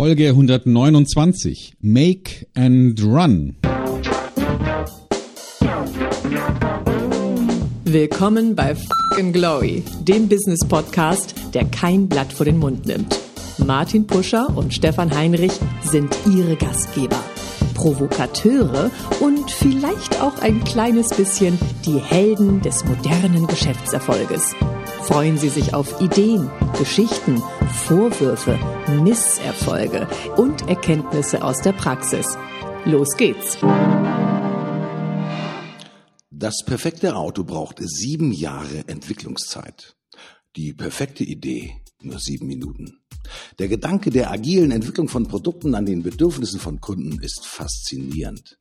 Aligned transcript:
Folge 0.00 0.28
129 0.28 1.74
Make 1.82 2.46
and 2.54 2.98
Run. 3.02 3.56
Willkommen 7.84 8.56
bei 8.56 8.74
Fucking 8.74 9.34
Glory, 9.34 9.82
dem 10.00 10.26
Business 10.26 10.60
Podcast, 10.66 11.34
der 11.52 11.66
kein 11.66 12.08
Blatt 12.08 12.32
vor 12.32 12.46
den 12.46 12.56
Mund 12.56 12.86
nimmt. 12.86 13.14
Martin 13.58 14.06
Puscher 14.06 14.56
und 14.56 14.72
Stefan 14.72 15.14
Heinrich 15.14 15.52
sind 15.82 16.16
ihre 16.26 16.56
Gastgeber. 16.56 17.22
Provokateure 17.74 18.90
und 19.20 19.50
vielleicht 19.50 20.18
auch 20.22 20.38
ein 20.40 20.64
kleines 20.64 21.10
bisschen 21.10 21.58
die 21.84 21.98
Helden 21.98 22.62
des 22.62 22.86
modernen 22.86 23.46
Geschäftserfolges. 23.46 24.54
Freuen 25.02 25.38
Sie 25.38 25.48
sich 25.48 25.74
auf 25.74 26.00
Ideen, 26.00 26.50
Geschichten, 26.78 27.42
Vorwürfe, 27.86 28.58
Misserfolge 29.02 30.08
und 30.36 30.68
Erkenntnisse 30.68 31.42
aus 31.42 31.60
der 31.62 31.72
Praxis. 31.72 32.36
Los 32.84 33.16
geht's! 33.16 33.58
Das 36.30 36.64
perfekte 36.64 37.16
Auto 37.16 37.44
braucht 37.44 37.78
sieben 37.80 38.32
Jahre 38.32 38.86
Entwicklungszeit. 38.86 39.96
Die 40.56 40.72
perfekte 40.72 41.24
Idee 41.24 41.80
nur 42.02 42.18
sieben 42.18 42.46
Minuten. 42.46 43.00
Der 43.58 43.68
Gedanke 43.68 44.10
der 44.10 44.30
agilen 44.30 44.70
Entwicklung 44.70 45.08
von 45.08 45.26
Produkten 45.26 45.74
an 45.74 45.86
den 45.86 46.02
Bedürfnissen 46.02 46.58
von 46.58 46.80
Kunden 46.80 47.20
ist 47.20 47.46
faszinierend. 47.46 48.58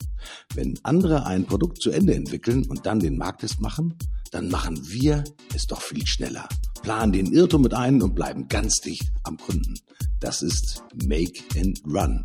Wenn 0.53 0.77
andere 0.83 1.25
ein 1.25 1.45
Produkt 1.45 1.81
zu 1.81 1.91
Ende 1.91 2.13
entwickeln 2.13 2.65
und 2.67 2.85
dann 2.85 2.99
den 2.99 3.17
Markttest 3.17 3.61
machen, 3.61 3.97
dann 4.29 4.49
machen 4.49 4.89
wir 4.89 5.23
es 5.55 5.67
doch 5.67 5.81
viel 5.81 6.05
schneller, 6.05 6.47
planen 6.81 7.11
den 7.11 7.33
Irrtum 7.33 7.61
mit 7.61 7.73
ein 7.73 8.01
und 8.01 8.15
bleiben 8.15 8.47
ganz 8.47 8.81
dicht 8.81 9.11
am 9.23 9.37
Kunden. 9.37 9.75
Das 10.19 10.41
ist 10.41 10.83
Make 11.05 11.41
and 11.57 11.81
Run. 11.85 12.23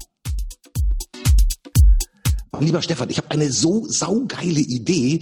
Lieber 2.61 2.83
Stefan, 2.83 3.11
ich 3.11 3.19
habe 3.19 3.31
eine 3.31 3.51
so 3.51 3.87
saugeile 3.89 4.61
Idee. 4.61 5.21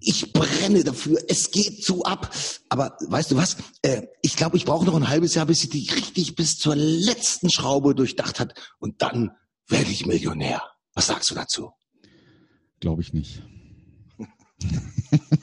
Ich 0.00 0.32
brenne 0.32 0.84
dafür. 0.84 1.18
Es 1.28 1.50
geht 1.50 1.84
zu 1.84 2.04
ab. 2.04 2.34
Aber 2.68 2.96
weißt 3.08 3.32
du 3.32 3.36
was? 3.36 3.56
Äh, 3.82 4.02
ich 4.22 4.36
glaube, 4.36 4.56
ich 4.56 4.64
brauche 4.64 4.86
noch 4.86 4.94
ein 4.94 5.08
halbes 5.08 5.34
Jahr, 5.34 5.46
bis 5.46 5.60
sie 5.60 5.68
die 5.68 5.90
richtig 5.90 6.34
bis 6.34 6.56
zur 6.56 6.76
letzten 6.76 7.50
Schraube 7.50 7.94
durchdacht 7.94 8.40
hat. 8.40 8.54
Und 8.78 9.02
dann 9.02 9.32
werde 9.68 9.90
ich 9.90 10.06
Millionär. 10.06 10.62
Was 10.94 11.08
sagst 11.08 11.30
du 11.30 11.34
dazu? 11.34 11.72
Glaube 12.80 13.02
ich 13.02 13.12
nicht. 13.12 13.42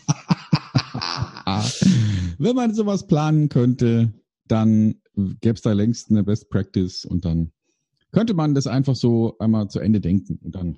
Wenn 2.44 2.58
man 2.58 2.74
sowas 2.74 3.08
planen 3.08 3.48
könnte, 3.48 4.12
dann 4.50 4.96
gäbe 5.16 5.54
es 5.54 5.62
da 5.62 5.72
längst 5.72 6.10
eine 6.10 6.26
Best 6.26 6.50
Practice 6.50 7.06
und 7.06 7.24
dann 7.24 7.54
könnte 8.12 8.34
man 8.34 8.54
das 8.54 8.68
einfach 8.68 8.98
so 8.98 9.38
einmal 9.38 9.70
zu 9.70 9.80
Ende 9.80 10.02
denken 10.02 10.40
und 10.44 10.54
dann 10.54 10.78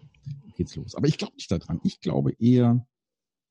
geht's 0.57 0.75
los. 0.75 0.93
Aber 0.93 1.07
ich 1.07 1.17
glaube 1.17 1.33
nicht 1.33 1.49
daran. 1.49 1.79
Ich 1.83 2.01
glaube 2.01 2.33
eher, 2.37 2.85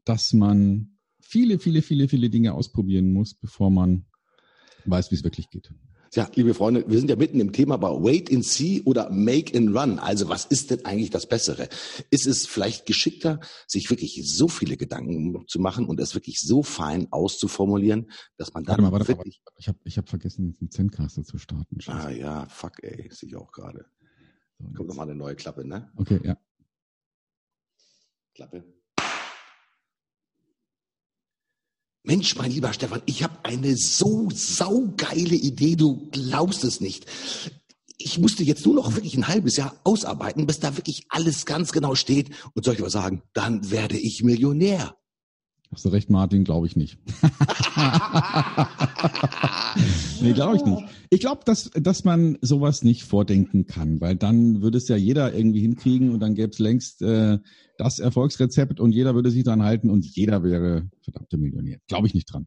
dass 0.05 0.33
man 0.33 0.97
viele, 1.19 1.59
viele, 1.59 1.83
viele, 1.83 2.07
viele 2.07 2.31
Dinge 2.31 2.55
ausprobieren 2.55 3.13
muss, 3.13 3.35
bevor 3.35 3.73
man 3.73 4.05
weiß, 4.85 5.11
wie 5.11 5.17
es 5.17 5.25
wirklich 5.25 5.51
geht. 5.51 5.75
Ja, 6.15 6.31
liebe 6.35 6.55
Freunde, 6.55 6.85
wir 6.87 6.99
sind 6.99 7.11
ja 7.11 7.17
mitten 7.17 7.41
im 7.41 7.53
Thema 7.53 7.77
bei 7.77 7.89
Wait 7.89 8.33
and 8.33 8.45
See 8.45 8.83
oder 8.85 9.11
Make 9.11 9.57
and 9.59 9.77
Run. 9.77 9.99
Also 9.99 10.29
was 10.29 10.45
ist 10.45 10.71
denn 10.71 10.85
eigentlich 10.85 11.11
das 11.11 11.29
Bessere? 11.29 11.69
Ist 12.11 12.27
es 12.27 12.47
vielleicht 12.47 12.87
geschickter, 12.87 13.41
sich 13.67 13.91
wirklich 13.91 14.23
so 14.25 14.47
viele 14.47 14.77
Gedanken 14.77 15.45
zu 15.49 15.59
machen 15.59 15.87
und 15.87 15.99
es 15.99 16.15
wirklich 16.15 16.41
so 16.41 16.63
fein 16.63 17.09
auszuformulieren, 17.11 18.11
dass 18.37 18.55
man 18.55 18.63
dann 18.63 18.77
warte 18.79 18.83
mal, 18.83 18.93
warte, 18.93 19.09
wirklich... 19.09 19.41
warte, 19.45 19.59
ich 19.59 19.69
habe 19.69 19.79
ich 19.85 19.99
hab 19.99 20.09
vergessen, 20.09 20.55
den 20.55 20.71
Zencaster 20.71 21.25
zu 21.25 21.37
starten. 21.39 21.79
Ah 21.87 22.11
ja, 22.11 22.47
fuck 22.47 22.83
ey, 22.83 23.09
sehe 23.13 23.31
ich 23.31 23.37
auch 23.37 23.51
gerade. 23.51 23.87
Kommt 24.77 24.89
nochmal 24.89 25.09
eine 25.09 25.17
neue 25.17 25.35
Klappe, 25.35 25.67
ne? 25.67 25.91
Okay, 25.97 26.21
ja. 26.23 26.39
Klappe. 28.35 28.65
Mensch, 32.07 32.37
mein 32.37 32.51
lieber 32.51 32.75
Stefan, 32.75 33.01
ich 33.07 33.23
habe 33.23 33.39
eine 33.45 33.77
so 33.77 34.29
saugeile 34.31 35.37
Idee, 35.37 35.75
du 35.75 36.11
glaubst 36.11 36.63
es 36.63 36.83
nicht. 36.83 37.07
Ich 37.97 38.19
musste 38.19 38.43
jetzt 38.45 38.67
nur 38.67 38.75
noch 38.75 38.95
wirklich 38.95 39.17
ein 39.17 39.27
halbes 39.27 39.57
Jahr 39.57 39.75
ausarbeiten, 39.85 40.47
bis 40.47 40.61
da 40.61 40.77
wirklich 40.77 41.07
alles 41.09 41.47
ganz 41.47 41.73
genau 41.73 41.95
steht. 41.95 42.29
Und 42.53 42.67
soll 42.67 42.75
ich 42.75 42.81
mal 42.81 42.91
sagen, 42.91 43.23
dann 43.33 43.71
werde 43.71 43.97
ich 43.97 44.23
Millionär. 44.23 44.99
Hast 45.75 45.85
du 45.85 45.89
recht, 45.89 46.09
Martin, 46.09 46.45
glaube 46.45 46.69
ich 46.69 46.77
nicht. 46.77 46.99
nee, 50.21 50.33
glaube 50.33 50.55
ich 50.55 50.65
nicht. 50.65 50.85
Ich 51.11 51.19
glaube, 51.19 51.41
dass, 51.45 51.69
dass 51.75 52.05
man 52.05 52.39
sowas 52.43 52.85
nicht 52.85 53.03
vordenken 53.03 53.67
kann, 53.67 54.01
weil 54.01 54.15
dann 54.15 54.63
würde 54.63 54.79
es 54.79 54.87
ja 54.87 54.95
jeder 54.95 55.35
irgendwie 55.35 55.63
hinkriegen 55.63 56.13
und 56.13 56.21
dann 56.21 56.37
gäbe 56.37 56.53
es 56.53 56.61
längst 56.61 57.03
äh, 57.03 57.41
das 57.77 57.99
Erfolgsrezept 57.99 58.79
und 58.79 58.93
jeder 58.93 59.17
würde 59.17 59.33
sich 59.33 59.43
dran 59.43 59.65
halten 59.65 59.91
und 59.91 60.07
jeder 60.07 60.45
wäre 60.45 60.89
verdammte 61.03 61.39
Millionär. 61.39 61.81
Glaube 61.89 62.07
ich 62.07 62.15
nicht 62.15 62.33
dran. 62.33 62.47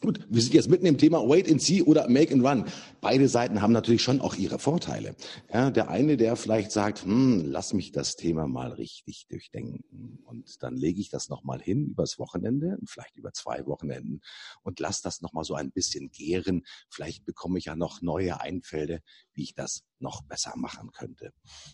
Gut, 0.00 0.24
wir 0.30 0.40
sind 0.40 0.54
jetzt 0.54 0.70
mitten 0.70 0.86
im 0.86 0.96
Thema 0.96 1.28
Wait 1.28 1.50
and 1.50 1.60
See 1.60 1.82
oder 1.82 2.08
Make 2.08 2.32
and 2.32 2.46
Run. 2.46 2.64
Beide 3.00 3.28
Seiten 3.28 3.60
haben 3.60 3.72
natürlich 3.72 4.00
schon 4.02 4.20
auch 4.20 4.36
ihre 4.36 4.60
Vorteile. 4.60 5.16
Ja, 5.52 5.72
der 5.72 5.90
eine, 5.90 6.16
der 6.16 6.36
vielleicht 6.36 6.70
sagt, 6.70 7.04
hm, 7.04 7.46
lass 7.46 7.72
mich 7.72 7.90
das 7.90 8.14
Thema 8.14 8.46
mal 8.46 8.70
richtig 8.70 9.26
durchdenken 9.28 10.20
und 10.24 10.62
dann 10.62 10.76
lege 10.76 11.00
ich 11.00 11.10
das 11.10 11.28
nochmal 11.28 11.60
hin 11.60 11.88
übers 11.88 12.20
Wochenende, 12.20 12.78
vielleicht 12.86 13.16
über 13.16 13.32
zwei 13.32 13.66
Wochenenden 13.66 14.20
und 14.62 14.78
lass 14.78 15.02
das 15.02 15.20
nochmal 15.20 15.42
so 15.42 15.54
ein 15.54 15.72
bisschen 15.72 16.10
gären. 16.12 16.62
Vielleicht 16.88 17.24
bekomme 17.24 17.58
ich 17.58 17.64
ja 17.64 17.74
noch 17.74 18.00
neue 18.00 18.40
Einfälle, 18.40 19.00
wie 19.34 19.42
ich 19.42 19.54
das 19.54 19.82
noch 19.98 20.22
besser 20.22 20.52
machen 20.54 20.92
könnte. 20.92 21.32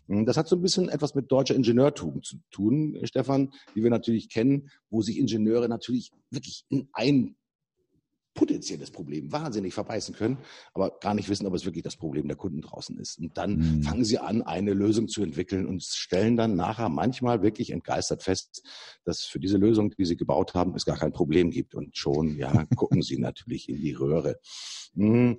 Hm, 0.08 0.24
Das 0.24 0.38
hat 0.38 0.48
so 0.48 0.56
ein 0.56 0.62
bisschen 0.62 0.88
etwas 0.88 1.14
mit 1.14 1.30
deutscher 1.30 1.56
Ingenieurtum 1.56 2.22
zu 2.22 2.38
tun, 2.50 2.98
Stefan, 3.02 3.52
die 3.74 3.82
wir 3.82 3.90
natürlich 3.90 4.30
kennen, 4.30 4.70
wo 4.88 5.02
sich 5.02 5.18
Ingenieure 5.18 5.68
natürlich 5.68 6.10
wirklich 6.30 6.64
in 6.70 6.88
ein 6.94 7.36
potenzielles 8.34 8.90
Problem 8.90 9.30
wahnsinnig 9.32 9.74
verbeißen 9.74 10.14
können, 10.14 10.38
aber 10.72 10.98
gar 11.00 11.14
nicht 11.14 11.28
wissen, 11.28 11.46
ob 11.46 11.54
es 11.54 11.64
wirklich 11.64 11.84
das 11.84 11.96
Problem 11.96 12.26
der 12.26 12.36
Kunden 12.36 12.60
draußen 12.60 12.98
ist. 12.98 13.18
Und 13.18 13.38
dann 13.38 13.56
Mhm. 13.56 13.82
fangen 13.82 14.04
sie 14.04 14.18
an, 14.18 14.42
eine 14.42 14.74
Lösung 14.74 15.08
zu 15.08 15.22
entwickeln 15.22 15.66
und 15.66 15.82
stellen 15.84 16.36
dann 16.36 16.56
nachher 16.56 16.88
manchmal 16.88 17.42
wirklich 17.42 17.70
entgeistert 17.70 18.22
fest, 18.24 18.62
dass 19.04 19.22
für 19.22 19.38
diese 19.38 19.56
Lösung, 19.56 19.90
die 19.90 20.04
sie 20.04 20.16
gebaut 20.16 20.54
haben, 20.54 20.74
es 20.74 20.84
gar 20.84 20.96
kein 20.98 21.12
Problem 21.12 21.50
gibt. 21.50 21.74
Und 21.74 21.96
schon, 21.96 22.36
ja, 22.36 22.64
gucken 22.76 23.02
sie 23.02 23.18
natürlich 23.18 23.68
in 23.68 23.76
die 23.76 23.92
Röhre. 23.92 24.38
Mm, 24.94 25.34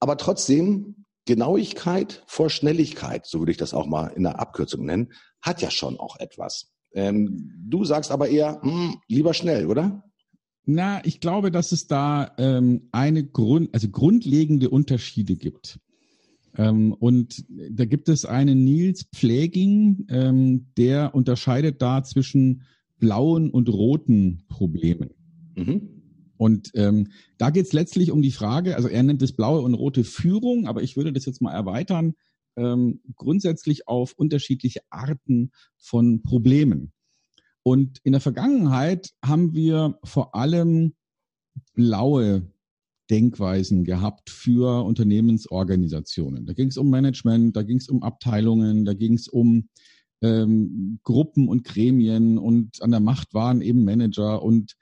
Aber 0.00 0.16
trotzdem, 0.16 1.04
Genauigkeit 1.26 2.22
vor 2.26 2.50
Schnelligkeit, 2.50 3.24
so 3.26 3.38
würde 3.38 3.52
ich 3.52 3.58
das 3.58 3.72
auch 3.74 3.86
mal 3.86 4.08
in 4.08 4.24
der 4.24 4.38
Abkürzung 4.38 4.84
nennen, 4.84 5.12
hat 5.40 5.62
ja 5.62 5.70
schon 5.70 5.98
auch 5.98 6.18
etwas. 6.20 6.70
Ähm, 6.92 7.50
du 7.66 7.84
sagst 7.84 8.10
aber 8.10 8.28
eher, 8.28 8.60
hm, 8.62 9.00
lieber 9.08 9.34
schnell, 9.34 9.66
oder? 9.66 10.04
Na, 10.66 11.04
ich 11.04 11.20
glaube, 11.20 11.50
dass 11.50 11.72
es 11.72 11.86
da 11.86 12.32
ähm, 12.38 12.88
eine 12.90 13.24
Grund, 13.24 13.74
also 13.74 13.88
grundlegende 13.88 14.70
Unterschiede 14.70 15.36
gibt. 15.36 15.78
Ähm, 16.56 16.92
und 16.92 17.44
da 17.48 17.84
gibt 17.84 18.08
es 18.08 18.24
einen 18.24 18.64
Nils 18.64 19.04
Pfleging, 19.14 20.06
ähm, 20.08 20.66
der 20.76 21.14
unterscheidet 21.14 21.82
da 21.82 22.02
zwischen 22.02 22.62
blauen 22.98 23.50
und 23.50 23.68
roten 23.68 24.44
Problemen. 24.48 25.10
Mhm. 25.54 25.94
Und 26.36 26.70
ähm, 26.74 27.08
da 27.38 27.50
geht 27.50 27.66
es 27.66 27.72
letztlich 27.72 28.10
um 28.10 28.22
die 28.22 28.32
Frage, 28.32 28.76
also 28.76 28.88
er 28.88 29.02
nennt 29.02 29.22
es 29.22 29.32
blaue 29.32 29.60
und 29.60 29.74
rote 29.74 30.04
Führung, 30.04 30.66
aber 30.66 30.82
ich 30.82 30.96
würde 30.96 31.12
das 31.12 31.26
jetzt 31.26 31.42
mal 31.42 31.52
erweitern, 31.52 32.14
ähm, 32.56 33.00
grundsätzlich 33.16 33.86
auf 33.86 34.14
unterschiedliche 34.16 34.80
Arten 34.90 35.50
von 35.76 36.22
Problemen. 36.22 36.92
Und 37.64 37.98
in 38.04 38.12
der 38.12 38.20
Vergangenheit 38.20 39.10
haben 39.24 39.54
wir 39.54 39.98
vor 40.04 40.34
allem 40.34 40.92
blaue 41.72 42.42
Denkweisen 43.10 43.84
gehabt 43.84 44.28
für 44.28 44.84
Unternehmensorganisationen. 44.84 46.44
Da 46.46 46.52
ging 46.52 46.68
es 46.68 46.76
um 46.76 46.90
Management, 46.90 47.56
da 47.56 47.62
ging 47.62 47.78
es 47.78 47.88
um 47.88 48.02
Abteilungen, 48.02 48.84
da 48.84 48.92
ging 48.92 49.14
es 49.14 49.28
um 49.28 49.68
ähm, 50.22 51.00
Gruppen 51.04 51.48
und 51.48 51.64
Gremien 51.64 52.38
und 52.38 52.82
an 52.82 52.90
der 52.90 53.00
Macht 53.00 53.32
waren 53.32 53.62
eben 53.62 53.84
Manager 53.84 54.42
und 54.42 54.76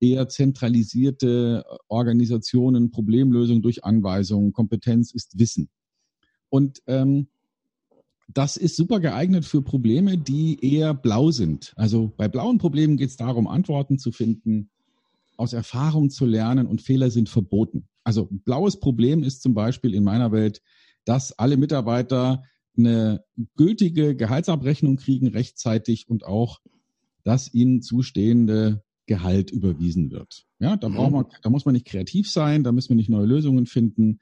eher 0.00 0.28
zentralisierte 0.28 1.64
Organisationen, 1.88 2.92
Problemlösung 2.92 3.60
durch 3.60 3.84
Anweisungen, 3.84 4.52
Kompetenz 4.52 5.12
ist 5.12 5.38
Wissen. 5.38 5.68
Und 6.48 6.80
ähm, 6.86 7.28
das 8.34 8.56
ist 8.56 8.76
super 8.76 9.00
geeignet 9.00 9.44
für 9.44 9.62
Probleme, 9.62 10.18
die 10.18 10.58
eher 10.64 10.94
blau 10.94 11.30
sind. 11.30 11.72
Also 11.76 12.12
bei 12.16 12.28
blauen 12.28 12.58
Problemen 12.58 12.96
geht 12.96 13.10
es 13.10 13.16
darum, 13.16 13.46
Antworten 13.46 13.98
zu 13.98 14.12
finden, 14.12 14.70
aus 15.36 15.52
Erfahrung 15.52 16.10
zu 16.10 16.26
lernen 16.26 16.66
und 16.66 16.82
Fehler 16.82 17.10
sind 17.10 17.28
verboten. 17.28 17.88
Also 18.04 18.28
ein 18.30 18.40
blaues 18.40 18.78
Problem 18.78 19.22
ist 19.22 19.42
zum 19.42 19.54
Beispiel 19.54 19.94
in 19.94 20.04
meiner 20.04 20.32
Welt, 20.32 20.62
dass 21.04 21.38
alle 21.38 21.56
Mitarbeiter 21.56 22.44
eine 22.76 23.24
gültige 23.56 24.14
Gehaltsabrechnung 24.14 24.96
kriegen 24.96 25.28
rechtzeitig 25.28 26.08
und 26.08 26.24
auch 26.24 26.60
das 27.24 27.52
ihnen 27.52 27.82
zustehende 27.82 28.82
Gehalt 29.06 29.50
überwiesen 29.50 30.10
wird. 30.10 30.46
Ja, 30.60 30.76
da 30.76 30.88
braucht 30.88 31.12
man, 31.12 31.26
da 31.42 31.50
muss 31.50 31.64
man 31.64 31.72
nicht 31.72 31.86
kreativ 31.86 32.30
sein, 32.30 32.62
da 32.62 32.70
müssen 32.70 32.90
wir 32.90 32.96
nicht 32.96 33.10
neue 33.10 33.26
Lösungen 33.26 33.66
finden. 33.66 34.20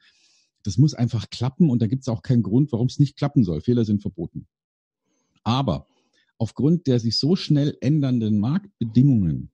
Das 0.63 0.77
muss 0.77 0.93
einfach 0.93 1.29
klappen 1.29 1.69
und 1.69 1.81
da 1.81 1.87
gibt 1.87 2.03
es 2.03 2.07
auch 2.07 2.21
keinen 2.21 2.43
Grund, 2.43 2.71
warum 2.71 2.87
es 2.87 2.99
nicht 2.99 3.15
klappen 3.15 3.43
soll. 3.43 3.61
Fehler 3.61 3.85
sind 3.85 4.01
verboten. 4.01 4.47
Aber 5.43 5.87
aufgrund 6.37 6.87
der 6.87 6.99
sich 6.99 7.17
so 7.17 7.35
schnell 7.35 7.77
ändernden 7.81 8.39
Marktbedingungen 8.39 9.51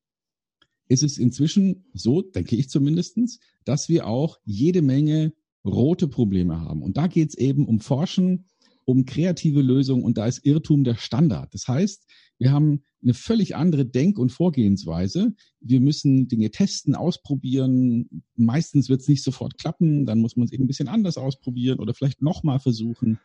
ist 0.88 1.04
es 1.04 1.18
inzwischen 1.18 1.86
so, 1.94 2.22
denke 2.22 2.56
ich 2.56 2.70
zumindestens, 2.70 3.40
dass 3.64 3.90
wir 3.90 4.08
auch 4.08 4.40
jede 4.46 4.82
Menge 4.82 5.34
rote 5.66 6.08
Probleme 6.08 6.62
haben. 6.62 6.84
Und 6.84 6.98
da 6.98 7.08
geht 7.08 7.30
es 7.30 7.36
eben 7.36 7.66
um 7.66 7.80
Forschen, 7.80 8.46
um 8.86 9.06
kreative 9.06 9.62
Lösungen 9.62 10.04
und 10.04 10.18
da 10.18 10.28
ist 10.28 10.46
Irrtum 10.46 10.84
der 10.84 10.96
Standard. 10.96 11.54
Das 11.54 11.68
heißt, 11.68 12.06
wir 12.38 12.52
haben 12.52 12.84
eine 13.02 13.14
völlig 13.14 13.56
andere 13.56 13.86
Denk- 13.86 14.18
und 14.18 14.32
Vorgehensweise. 14.32 15.34
Wir 15.60 15.80
müssen 15.80 16.28
Dinge 16.28 16.52
testen, 16.52 16.96
ausprobieren. 16.96 18.24
Meistens 18.36 18.90
wird 18.90 19.02
es 19.02 19.08
nicht 19.08 19.24
sofort 19.24 19.58
klappen, 19.58 20.06
dann 20.06 20.20
muss 20.20 20.36
man 20.36 20.46
es 20.46 20.52
eben 20.52 20.64
ein 20.64 20.68
bisschen 20.68 20.88
anders 20.88 21.18
ausprobieren 21.18 21.80
oder 21.80 21.94
vielleicht 21.94 22.22
nochmal 22.22 22.60
versuchen. 22.60 23.20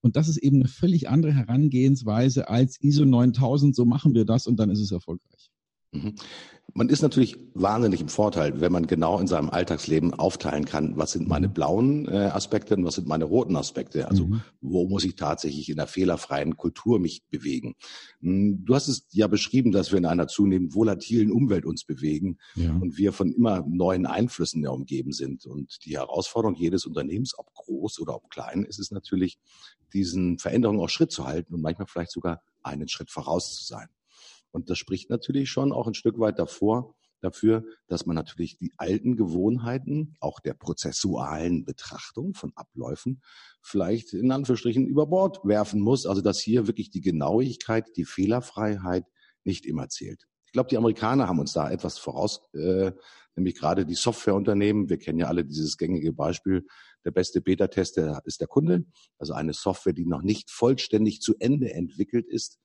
Und 0.00 0.16
das 0.16 0.28
ist 0.28 0.38
eben 0.38 0.56
eine 0.56 0.68
völlig 0.68 1.08
andere 1.08 1.32
Herangehensweise 1.32 2.48
als 2.48 2.80
ISO 2.80 3.04
9000, 3.04 3.74
so 3.74 3.84
machen 3.84 4.14
wir 4.14 4.24
das 4.24 4.46
und 4.46 4.56
dann 4.56 4.70
ist 4.70 4.80
es 4.80 4.90
erfolgreich. 4.90 5.51
Mhm. 5.92 6.14
Man 6.74 6.88
ist 6.88 7.02
natürlich 7.02 7.36
wahnsinnig 7.52 8.00
im 8.00 8.08
Vorteil, 8.08 8.62
wenn 8.62 8.72
man 8.72 8.86
genau 8.86 9.18
in 9.18 9.26
seinem 9.26 9.50
Alltagsleben 9.50 10.14
aufteilen 10.14 10.64
kann, 10.64 10.96
was 10.96 11.12
sind 11.12 11.28
meine 11.28 11.48
mhm. 11.48 11.52
blauen 11.52 12.08
äh, 12.08 12.30
Aspekte 12.32 12.76
und 12.76 12.84
was 12.84 12.94
sind 12.94 13.06
meine 13.06 13.24
roten 13.24 13.56
Aspekte. 13.56 14.08
Also 14.08 14.26
mhm. 14.26 14.40
wo 14.62 14.88
muss 14.88 15.04
ich 15.04 15.16
tatsächlich 15.16 15.68
in 15.68 15.76
der 15.76 15.86
fehlerfreien 15.86 16.56
Kultur 16.56 16.98
mich 16.98 17.24
bewegen. 17.28 17.74
Hm, 18.20 18.64
du 18.64 18.74
hast 18.74 18.88
es 18.88 19.06
ja 19.10 19.26
beschrieben, 19.26 19.70
dass 19.70 19.92
wir 19.92 19.98
in 19.98 20.06
einer 20.06 20.28
zunehmend 20.28 20.74
volatilen 20.74 21.30
Umwelt 21.30 21.66
uns 21.66 21.84
bewegen 21.84 22.38
ja. 22.54 22.74
und 22.74 22.96
wir 22.96 23.12
von 23.12 23.30
immer 23.30 23.62
neuen 23.68 24.06
Einflüssen 24.06 24.62
ja 24.62 24.70
umgeben 24.70 25.12
sind. 25.12 25.44
Und 25.44 25.84
die 25.84 25.98
Herausforderung 25.98 26.54
jedes 26.54 26.86
Unternehmens, 26.86 27.38
ob 27.38 27.52
groß 27.52 28.00
oder 28.00 28.14
ob 28.14 28.30
klein, 28.30 28.64
ist 28.64 28.78
es 28.78 28.90
natürlich, 28.90 29.38
diesen 29.92 30.38
Veränderungen 30.38 30.80
auch 30.80 30.88
Schritt 30.88 31.12
zu 31.12 31.26
halten 31.26 31.52
und 31.52 31.60
manchmal 31.60 31.86
vielleicht 31.86 32.12
sogar 32.12 32.40
einen 32.62 32.88
Schritt 32.88 33.10
voraus 33.10 33.54
zu 33.54 33.64
sein. 33.64 33.88
Und 34.52 34.70
das 34.70 34.78
spricht 34.78 35.10
natürlich 35.10 35.50
schon 35.50 35.72
auch 35.72 35.86
ein 35.86 35.94
Stück 35.94 36.18
weit 36.18 36.38
davor, 36.38 36.94
dafür, 37.22 37.64
dass 37.86 38.04
man 38.04 38.16
natürlich 38.16 38.58
die 38.58 38.72
alten 38.76 39.16
Gewohnheiten, 39.16 40.16
auch 40.20 40.40
der 40.40 40.54
prozessualen 40.54 41.64
Betrachtung 41.64 42.34
von 42.34 42.52
Abläufen, 42.54 43.22
vielleicht 43.62 44.12
in 44.12 44.30
Anführungsstrichen 44.30 44.86
über 44.86 45.06
Bord 45.06 45.40
werfen 45.44 45.80
muss. 45.80 46.06
Also 46.06 46.20
dass 46.20 46.40
hier 46.40 46.66
wirklich 46.66 46.90
die 46.90 47.00
Genauigkeit, 47.00 47.86
die 47.96 48.04
Fehlerfreiheit 48.04 49.04
nicht 49.44 49.66
immer 49.66 49.88
zählt. 49.88 50.26
Ich 50.46 50.52
glaube, 50.52 50.68
die 50.68 50.76
Amerikaner 50.76 51.28
haben 51.28 51.38
uns 51.38 51.54
da 51.54 51.70
etwas 51.70 51.98
voraus, 51.98 52.42
äh, 52.52 52.92
nämlich 53.36 53.54
gerade 53.54 53.86
die 53.86 53.94
Softwareunternehmen. 53.94 54.90
Wir 54.90 54.98
kennen 54.98 55.18
ja 55.18 55.28
alle 55.28 55.44
dieses 55.44 55.78
gängige 55.78 56.12
Beispiel. 56.12 56.66
Der 57.04 57.10
beste 57.10 57.40
Beta-Test 57.40 57.98
ist 58.26 58.40
der 58.40 58.48
Kunde. 58.48 58.84
Also 59.18 59.32
eine 59.32 59.54
Software, 59.54 59.94
die 59.94 60.04
noch 60.04 60.22
nicht 60.22 60.50
vollständig 60.50 61.20
zu 61.22 61.34
Ende 61.38 61.72
entwickelt 61.72 62.28
ist, 62.28 62.58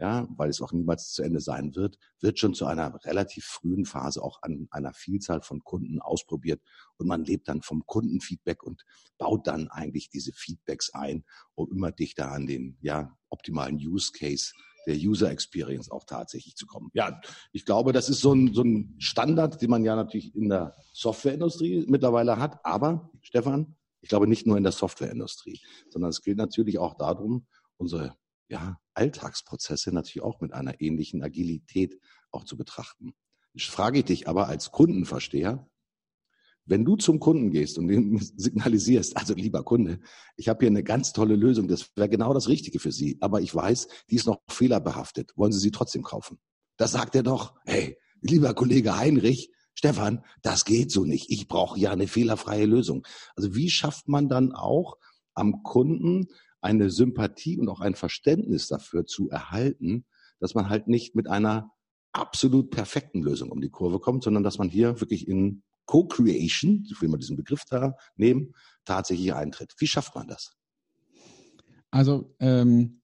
ja, 0.00 0.26
weil 0.36 0.48
es 0.48 0.62
auch 0.62 0.72
niemals 0.72 1.12
zu 1.12 1.22
Ende 1.22 1.40
sein 1.40 1.76
wird, 1.76 1.98
wird 2.20 2.38
schon 2.38 2.54
zu 2.54 2.64
einer 2.64 2.98
relativ 3.04 3.44
frühen 3.44 3.84
Phase 3.84 4.22
auch 4.22 4.38
an 4.42 4.66
einer 4.70 4.94
Vielzahl 4.94 5.42
von 5.42 5.62
Kunden 5.62 6.00
ausprobiert 6.00 6.62
und 6.96 7.06
man 7.06 7.22
lebt 7.22 7.48
dann 7.48 7.60
vom 7.60 7.84
Kundenfeedback 7.84 8.62
und 8.62 8.84
baut 9.18 9.46
dann 9.46 9.68
eigentlich 9.68 10.08
diese 10.08 10.32
Feedbacks 10.32 10.94
ein, 10.94 11.24
um 11.54 11.70
immer 11.70 11.92
dichter 11.92 12.32
an 12.32 12.46
den 12.46 12.78
ja 12.80 13.14
optimalen 13.28 13.76
Use 13.76 14.10
Case 14.12 14.52
der 14.86 14.96
User 14.96 15.30
Experience 15.30 15.90
auch 15.90 16.04
tatsächlich 16.04 16.56
zu 16.56 16.66
kommen. 16.66 16.90
Ja, 16.94 17.20
ich 17.52 17.66
glaube, 17.66 17.92
das 17.92 18.08
ist 18.08 18.22
so 18.22 18.32
ein, 18.32 18.54
so 18.54 18.62
ein 18.62 18.94
Standard, 18.98 19.60
den 19.60 19.68
man 19.68 19.84
ja 19.84 19.94
natürlich 19.94 20.34
in 20.34 20.48
der 20.48 20.74
Softwareindustrie 20.94 21.84
mittlerweile 21.86 22.38
hat. 22.38 22.64
Aber, 22.64 23.10
Stefan, 23.20 23.76
ich 24.00 24.08
glaube 24.08 24.26
nicht 24.26 24.46
nur 24.46 24.56
in 24.56 24.62
der 24.62 24.72
Softwareindustrie, 24.72 25.60
sondern 25.90 26.08
es 26.08 26.22
gilt 26.22 26.38
natürlich 26.38 26.78
auch 26.78 26.94
darum, 26.94 27.46
unsere 27.76 28.16
ja, 28.50 28.78
Alltagsprozesse 28.94 29.92
natürlich 29.92 30.22
auch 30.22 30.40
mit 30.40 30.52
einer 30.52 30.80
ähnlichen 30.80 31.22
Agilität 31.22 31.98
auch 32.30 32.44
zu 32.44 32.56
betrachten. 32.56 33.14
Ich 33.52 33.68
frage 33.68 34.04
dich 34.04 34.28
aber 34.28 34.48
als 34.48 34.72
Kundenversteher, 34.72 35.68
wenn 36.66 36.84
du 36.84 36.96
zum 36.96 37.20
Kunden 37.20 37.50
gehst 37.50 37.78
und 37.78 37.88
ihm 37.90 38.18
signalisierst, 38.36 39.16
also 39.16 39.34
lieber 39.34 39.62
Kunde, 39.62 40.00
ich 40.36 40.48
habe 40.48 40.60
hier 40.60 40.68
eine 40.68 40.82
ganz 40.82 41.12
tolle 41.12 41.36
Lösung, 41.36 41.68
das 41.68 41.90
wäre 41.96 42.08
genau 42.08 42.34
das 42.34 42.48
Richtige 42.48 42.80
für 42.80 42.92
Sie, 42.92 43.16
aber 43.20 43.40
ich 43.40 43.54
weiß, 43.54 43.88
die 44.10 44.16
ist 44.16 44.26
noch 44.26 44.40
fehlerbehaftet, 44.48 45.32
wollen 45.36 45.52
Sie 45.52 45.60
sie 45.60 45.70
trotzdem 45.70 46.02
kaufen? 46.02 46.38
Da 46.76 46.88
sagt 46.88 47.14
er 47.14 47.22
doch, 47.22 47.54
hey, 47.64 47.98
lieber 48.20 48.54
Kollege 48.54 48.96
Heinrich, 48.96 49.52
Stefan, 49.74 50.24
das 50.42 50.64
geht 50.64 50.90
so 50.90 51.04
nicht. 51.04 51.30
Ich 51.30 51.46
brauche 51.46 51.78
ja 51.78 51.92
eine 51.92 52.08
fehlerfreie 52.08 52.66
Lösung. 52.66 53.06
Also 53.36 53.54
wie 53.54 53.70
schafft 53.70 54.08
man 54.08 54.28
dann 54.28 54.52
auch 54.52 54.98
am 55.34 55.62
Kunden 55.62 56.26
eine 56.60 56.90
Sympathie 56.90 57.58
und 57.58 57.68
auch 57.68 57.80
ein 57.80 57.94
Verständnis 57.94 58.68
dafür 58.68 59.06
zu 59.06 59.30
erhalten, 59.30 60.04
dass 60.38 60.54
man 60.54 60.68
halt 60.68 60.88
nicht 60.88 61.14
mit 61.14 61.28
einer 61.28 61.70
absolut 62.12 62.70
perfekten 62.70 63.22
Lösung 63.22 63.50
um 63.50 63.60
die 63.60 63.70
Kurve 63.70 64.00
kommt, 64.00 64.24
sondern 64.24 64.42
dass 64.42 64.58
man 64.58 64.68
hier 64.68 65.00
wirklich 65.00 65.28
in 65.28 65.62
Co-Creation, 65.86 66.86
ich 66.90 67.00
will 67.00 67.08
mal 67.08 67.18
diesen 67.18 67.36
Begriff 67.36 67.64
da 67.68 67.94
nehmen, 68.16 68.54
tatsächlich 68.84 69.34
eintritt. 69.34 69.74
Wie 69.78 69.86
schafft 69.86 70.14
man 70.14 70.28
das? 70.28 70.56
Also 71.90 72.34
ähm, 72.38 73.00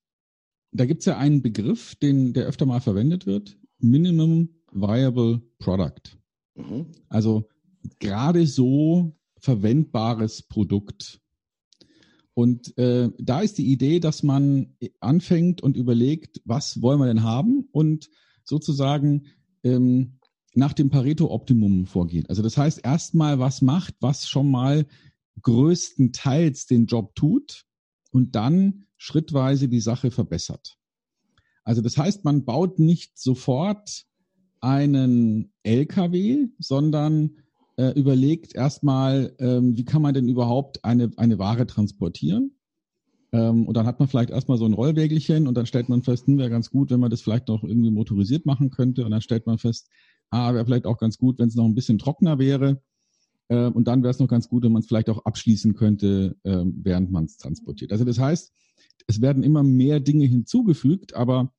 da 0.73 0.85
gibt 0.87 1.01
es 1.01 1.07
ja 1.07 1.17
einen 1.17 1.43
Begriff, 1.43 1.97
den, 1.97 2.33
der 2.33 2.47
öfter 2.47 2.67
mal 2.67 2.81
verwendet 2.81 3.27
wird, 3.27 3.59
Minimum 3.79 4.51
Viable 4.71 5.43
Product. 5.59 6.19
Mhm. 6.55 6.93
Also 7.09 7.49
gerade 7.99 8.47
so 8.47 9.17
verwendbares 9.39 10.43
Produkt. 10.43 11.21
Und 12.37 12.77
äh, 12.77 13.09
da 13.19 13.41
ist 13.41 13.57
die 13.57 13.73
Idee, 13.73 13.99
dass 13.99 14.23
man 14.23 14.77
anfängt 15.01 15.63
und 15.63 15.75
überlegt, 15.75 16.43
was 16.45 16.83
wollen 16.83 17.01
wir 17.01 17.07
denn 17.07 17.23
haben 17.23 17.67
und 17.73 18.11
sozusagen 18.45 19.29
ähm, 19.65 20.19
nach 20.53 20.75
dem 20.75 20.91
Pareto-Optimum 20.91 21.87
vorgeht. 21.87 22.29
Also 22.29 22.43
das 22.43 22.59
heißt 22.59 22.85
erstmal, 22.85 23.39
was 23.39 23.63
macht, 23.63 23.95
was 24.01 24.29
schon 24.29 24.51
mal 24.51 24.85
größtenteils 25.41 26.67
den 26.67 26.85
Job 26.85 27.15
tut 27.15 27.65
und 28.11 28.37
dann 28.37 28.85
schrittweise 28.99 29.67
die 29.67 29.81
Sache 29.81 30.11
verbessert. 30.11 30.77
Also 31.65 31.81
das 31.81 31.97
heißt, 31.97 32.23
man 32.27 32.45
baut 32.45 32.79
nicht 32.79 33.19
sofort 33.19 34.05
einen 34.61 35.55
LKW, 35.63 36.49
sondern 36.59 37.39
äh, 37.77 37.91
überlegt 37.99 38.55
erstmal, 38.55 39.35
ähm, 39.39 39.77
wie 39.77 39.85
kann 39.85 40.03
man 40.03 40.15
denn 40.15 40.29
überhaupt 40.29 40.85
eine, 40.85 41.11
eine 41.17 41.39
Ware 41.39 41.67
transportieren? 41.67 42.53
Ähm, 43.33 43.67
und 43.67 43.77
dann 43.77 43.87
hat 43.87 43.99
man 43.99 44.09
vielleicht 44.09 44.31
erstmal 44.31 44.59
so 44.59 44.65
ein 44.65 44.73
Rollwägelchen 44.73 45.47
und 45.47 45.55
dann 45.55 45.67
stellt 45.67 45.89
man 45.89 46.03
fest, 46.03 46.27
hm, 46.27 46.39
wäre 46.39 46.51
ganz 46.51 46.71
gut, 46.71 46.91
wenn 46.91 47.01
man 47.01 47.11
das 47.11 47.21
vielleicht 47.21 47.49
noch 47.49 47.63
irgendwie 47.65 47.91
motorisiert 47.91 48.47
machen 48.47 48.71
könnte. 48.71 49.05
Und 49.05 49.11
dann 49.11 49.21
stellt 49.21 49.47
man 49.47 49.59
fest, 49.59 49.89
ah, 50.31 50.55
wäre 50.55 50.65
vielleicht 50.65 50.87
auch 50.87 50.99
ganz 50.99 51.19
gut, 51.19 51.39
wenn 51.39 51.49
es 51.49 51.55
noch 51.55 51.65
ein 51.65 51.75
bisschen 51.75 51.99
trockener 51.99 52.39
wäre. 52.39 52.81
Äh, 53.49 53.67
und 53.67 53.89
dann 53.89 54.03
wäre 54.03 54.11
es 54.11 54.19
noch 54.19 54.29
ganz 54.29 54.49
gut, 54.49 54.65
wenn 54.65 54.73
man 54.73 54.81
es 54.81 54.89
vielleicht 54.89 55.11
auch 55.11 55.25
abschließen 55.25 55.75
könnte, 55.75 56.37
äh, 56.45 56.65
während 56.65 57.11
man 57.11 57.25
es 57.25 57.37
transportiert. 57.37 57.93
Also 57.93 58.05
das 58.05 58.19
heißt, 58.19 58.53
es 59.07 59.21
werden 59.21 59.43
immer 59.43 59.63
mehr 59.63 60.01
Dinge 60.01 60.25
hinzugefügt, 60.25 61.15
aber 61.15 61.53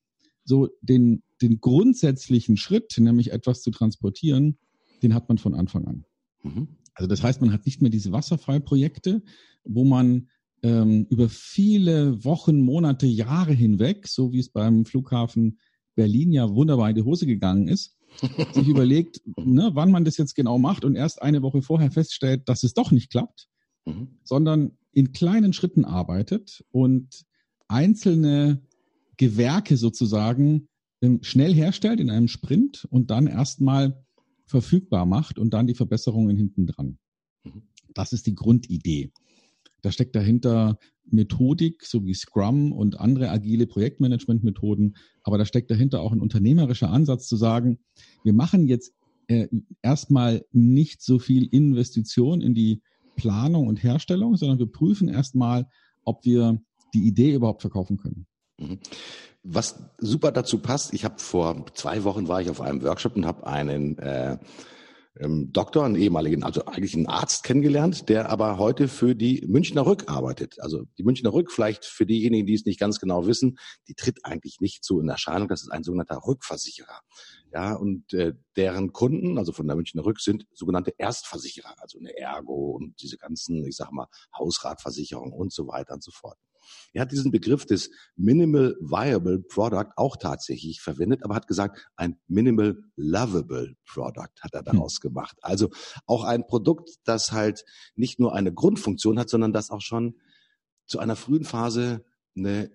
so 0.43 0.69
den, 0.81 1.23
den 1.41 1.59
grundsätzlichen 1.59 2.57
Schritt, 2.57 2.95
nämlich 2.97 3.31
etwas 3.31 3.61
zu 3.61 3.71
transportieren, 3.71 4.57
den 5.03 5.13
hat 5.13 5.29
man 5.29 5.37
von 5.37 5.53
Anfang 5.53 5.85
an. 5.85 6.05
Mhm. 6.47 6.67
Also 6.93 7.07
das 7.07 7.23
heißt, 7.23 7.41
man 7.41 7.51
hat 7.53 7.65
nicht 7.65 7.81
mehr 7.81 7.91
diese 7.91 8.11
Wasserfallprojekte, 8.11 9.21
wo 9.63 9.83
man 9.83 10.29
ähm, 10.63 11.05
über 11.09 11.29
viele 11.29 12.23
Wochen, 12.23 12.59
Monate, 12.59 13.05
Jahre 13.05 13.53
hinweg, 13.53 14.07
so 14.07 14.31
wie 14.31 14.39
es 14.39 14.49
beim 14.49 14.85
Flughafen 14.85 15.59
Berlin 15.95 16.31
ja 16.31 16.49
wunderbar 16.53 16.89
in 16.89 16.95
die 16.95 17.03
Hose 17.03 17.25
gegangen 17.25 17.67
ist, 17.67 17.97
sich 18.53 18.67
überlegt, 18.67 19.21
ne, 19.37 19.71
wann 19.73 19.91
man 19.91 20.05
das 20.05 20.17
jetzt 20.17 20.35
genau 20.35 20.57
macht 20.57 20.85
und 20.85 20.95
erst 20.95 21.21
eine 21.21 21.41
Woche 21.41 21.61
vorher 21.61 21.91
feststellt, 21.91 22.47
dass 22.49 22.63
es 22.63 22.73
doch 22.73 22.91
nicht 22.91 23.11
klappt, 23.11 23.47
mhm. 23.85 24.19
sondern 24.23 24.77
in 24.91 25.11
kleinen 25.11 25.53
Schritten 25.53 25.85
arbeitet 25.85 26.63
und 26.71 27.25
einzelne 27.67 28.63
Gewerke 29.17 29.77
sozusagen 29.77 30.69
ähm, 31.01 31.19
schnell 31.21 31.53
herstellt 31.53 31.99
in 31.99 32.09
einem 32.09 32.27
Sprint 32.27 32.87
und 32.89 33.11
dann 33.11 33.27
erstmal 33.27 34.03
verfügbar 34.47 35.05
macht 35.05 35.37
und 35.37 35.53
dann 35.53 35.67
die 35.67 35.75
Verbesserungen 35.75 36.35
hinten 36.35 36.65
dran. 36.65 36.97
Mhm. 37.43 37.63
Das 37.93 38.13
ist 38.13 38.25
die 38.25 38.35
Grundidee. 38.35 39.11
Da 39.81 39.91
steckt 39.91 40.15
dahinter 40.15 40.79
Methodik, 41.05 41.85
so 41.85 42.05
wie 42.05 42.13
Scrum 42.13 42.71
und 42.71 42.99
andere 42.99 43.29
agile 43.29 43.67
Projektmanagement-Methoden. 43.67 44.95
Aber 45.23 45.37
da 45.37 45.45
steckt 45.45 45.71
dahinter 45.71 46.01
auch 46.01 46.11
ein 46.11 46.21
unternehmerischer 46.21 46.89
Ansatz 46.89 47.27
zu 47.27 47.35
sagen, 47.35 47.79
wir 48.23 48.33
machen 48.33 48.67
jetzt 48.67 48.93
äh, 49.27 49.47
erstmal 49.81 50.45
nicht 50.51 51.01
so 51.01 51.19
viel 51.19 51.45
Investition 51.45 52.41
in 52.41 52.53
die 52.53 52.81
Planung 53.15 53.67
und 53.67 53.83
Herstellung, 53.83 54.35
sondern 54.35 54.59
wir 54.59 54.71
prüfen 54.71 55.09
erstmal, 55.09 55.67
ob 56.03 56.25
wir 56.25 56.61
die 56.93 57.05
Idee 57.05 57.33
überhaupt 57.33 57.61
verkaufen 57.61 57.97
können. 57.97 58.25
Was 59.49 59.81
super 59.97 60.33
dazu 60.33 60.59
passt, 60.59 60.93
ich 60.93 61.05
habe 61.05 61.19
vor 61.19 61.65
zwei 61.73 62.03
Wochen 62.03 62.27
war 62.27 62.41
ich 62.41 62.49
auf 62.49 62.59
einem 62.59 62.83
Workshop 62.83 63.15
und 63.15 63.25
habe 63.25 63.47
einen 63.47 63.97
äh, 63.97 64.37
ähm, 65.19 65.51
Doktor, 65.53 65.85
einen 65.85 65.95
ehemaligen, 65.95 66.43
also 66.43 66.65
eigentlich 66.65 66.95
einen 66.95 67.07
Arzt 67.07 67.43
kennengelernt, 67.43 68.09
der 68.09 68.29
aber 68.29 68.57
heute 68.57 68.87
für 68.87 69.15
die 69.15 69.45
Münchner 69.47 69.85
Rück 69.85 70.09
arbeitet. 70.09 70.59
Also 70.59 70.83
die 70.97 71.03
Münchner 71.03 71.33
Rück, 71.33 71.51
vielleicht 71.51 71.85
für 71.85 72.05
diejenigen, 72.05 72.45
die 72.45 72.55
es 72.55 72.65
nicht 72.65 72.79
ganz 72.79 72.99
genau 72.99 73.25
wissen, 73.25 73.57
die 73.87 73.93
tritt 73.93 74.25
eigentlich 74.25 74.59
nicht 74.59 74.83
so 74.83 74.99
in 74.99 75.07
Erscheinung. 75.07 75.47
Das 75.47 75.61
ist 75.61 75.71
ein 75.71 75.83
sogenannter 75.83 76.19
Rückversicherer. 76.25 76.99
Ja, 77.53 77.73
und 77.73 78.13
äh, 78.13 78.33
deren 78.57 78.91
Kunden, 78.91 79.37
also 79.37 79.53
von 79.53 79.65
der 79.65 79.75
Münchner 79.75 80.03
Rück, 80.03 80.19
sind 80.19 80.45
sogenannte 80.53 80.93
Erstversicherer, 80.97 81.75
also 81.77 81.99
eine 81.99 82.15
Ergo 82.17 82.71
und 82.71 83.01
diese 83.01 83.17
ganzen, 83.17 83.65
ich 83.65 83.77
sag 83.77 83.91
mal, 83.91 84.07
Hausratversicherung 84.37 85.31
und 85.31 85.53
so 85.53 85.67
weiter 85.67 85.93
und 85.93 86.03
so 86.03 86.11
fort. 86.11 86.37
Er 86.93 87.01
hat 87.01 87.11
diesen 87.11 87.31
Begriff 87.31 87.65
des 87.65 87.89
Minimal 88.15 88.75
Viable 88.79 89.39
Product 89.39 89.91
auch 89.95 90.17
tatsächlich 90.17 90.81
verwendet, 90.81 91.23
aber 91.23 91.35
hat 91.35 91.47
gesagt, 91.47 91.87
ein 91.95 92.19
Minimal 92.27 92.77
Lovable 92.95 93.75
Product 93.85 94.41
hat 94.41 94.53
er 94.53 94.63
daraus 94.63 94.95
hm. 94.95 95.01
gemacht. 95.09 95.37
Also 95.41 95.69
auch 96.05 96.23
ein 96.23 96.47
Produkt, 96.47 96.91
das 97.03 97.31
halt 97.31 97.63
nicht 97.95 98.19
nur 98.19 98.33
eine 98.33 98.53
Grundfunktion 98.53 99.19
hat, 99.19 99.29
sondern 99.29 99.53
das 99.53 99.69
auch 99.69 99.81
schon 99.81 100.15
zu 100.85 100.99
einer 100.99 101.15
frühen 101.15 101.43
Phase 101.43 102.05
eine 102.35 102.71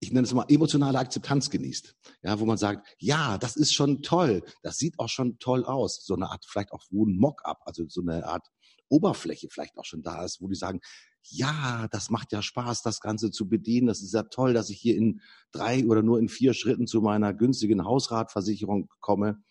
ich 0.00 0.12
nenne 0.12 0.26
es 0.26 0.34
mal 0.34 0.44
emotionale 0.48 0.98
Akzeptanz 0.98 1.50
genießt. 1.50 1.96
Ja, 2.22 2.38
wo 2.38 2.44
man 2.44 2.58
sagt, 2.58 2.86
ja, 2.98 3.38
das 3.38 3.56
ist 3.56 3.72
schon 3.72 4.02
toll, 4.02 4.42
das 4.62 4.76
sieht 4.76 4.98
auch 4.98 5.08
schon 5.08 5.38
toll 5.38 5.64
aus. 5.64 6.04
So 6.04 6.14
eine 6.14 6.30
Art, 6.30 6.44
vielleicht 6.46 6.72
auch 6.72 6.84
wo 6.90 7.06
ein 7.06 7.16
Mock-up, 7.16 7.62
also 7.64 7.84
so 7.88 8.02
eine 8.02 8.26
Art 8.26 8.46
Oberfläche 8.88 9.48
vielleicht 9.50 9.78
auch 9.78 9.84
schon 9.84 10.02
da 10.02 10.24
ist, 10.24 10.40
wo 10.40 10.48
die 10.48 10.54
sagen, 10.54 10.80
ja, 11.30 11.88
das 11.90 12.10
macht 12.10 12.32
ja 12.32 12.42
Spaß, 12.42 12.82
das 12.82 13.00
Ganze 13.00 13.30
zu 13.30 13.48
bedienen. 13.48 13.86
Das 13.86 14.02
ist 14.02 14.14
ja 14.14 14.24
toll, 14.24 14.54
dass 14.54 14.70
ich 14.70 14.80
hier 14.80 14.96
in 14.96 15.20
drei 15.52 15.84
oder 15.86 16.02
nur 16.02 16.18
in 16.18 16.28
vier 16.28 16.54
Schritten 16.54 16.86
zu 16.86 17.00
meiner 17.00 17.34
günstigen 17.34 17.84
Hausratversicherung 17.84 18.88
komme. 19.00 19.42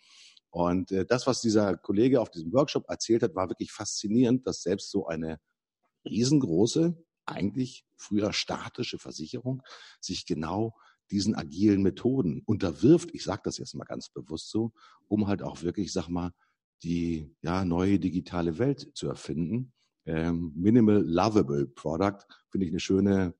Und 0.50 0.92
äh, 0.92 1.06
das, 1.06 1.28
was 1.28 1.42
dieser 1.42 1.78
Kollege 1.78 2.22
auf 2.22 2.30
diesem 2.30 2.54
Workshop 2.54 2.86
erzählt 2.90 3.24
hat, 3.24 3.36
war 3.36 3.50
wirklich 3.50 3.72
faszinierend, 3.72 4.48
dass 4.48 4.62
selbst 4.62 4.90
so 4.90 5.08
eine 5.08 5.40
riesengroße, 6.06 6.96
eigentlich 7.26 7.86
früher 7.98 8.34
statische 8.34 9.00
Versicherung 9.00 9.64
sich 10.00 10.26
genau 10.26 10.76
diesen 11.12 11.36
agilen 11.36 11.82
Methoden 11.82 12.42
unterwirft. 12.46 13.10
Ich 13.14 13.24
sage 13.24 13.42
das 13.46 13.58
jetzt 13.58 13.76
mal 13.76 13.86
ganz 13.86 14.10
bewusst 14.10 14.50
so, 14.50 14.72
um 15.08 15.28
halt 15.28 15.42
auch 15.42 15.62
wirklich, 15.62 15.92
sag 15.92 16.08
mal, 16.08 16.32
die 16.84 17.36
ja, 17.42 17.66
neue 17.66 18.00
digitale 18.00 18.58
Welt 18.60 18.92
zu 18.94 19.08
erfinden 19.08 19.74
ähm, 20.06 20.52
Minimal 20.56 21.04
Lovable 21.06 21.68
Product 21.68 22.20
finde 22.50 22.66
ich 22.66 22.72
eine 22.72 22.80
schöne 22.80 23.34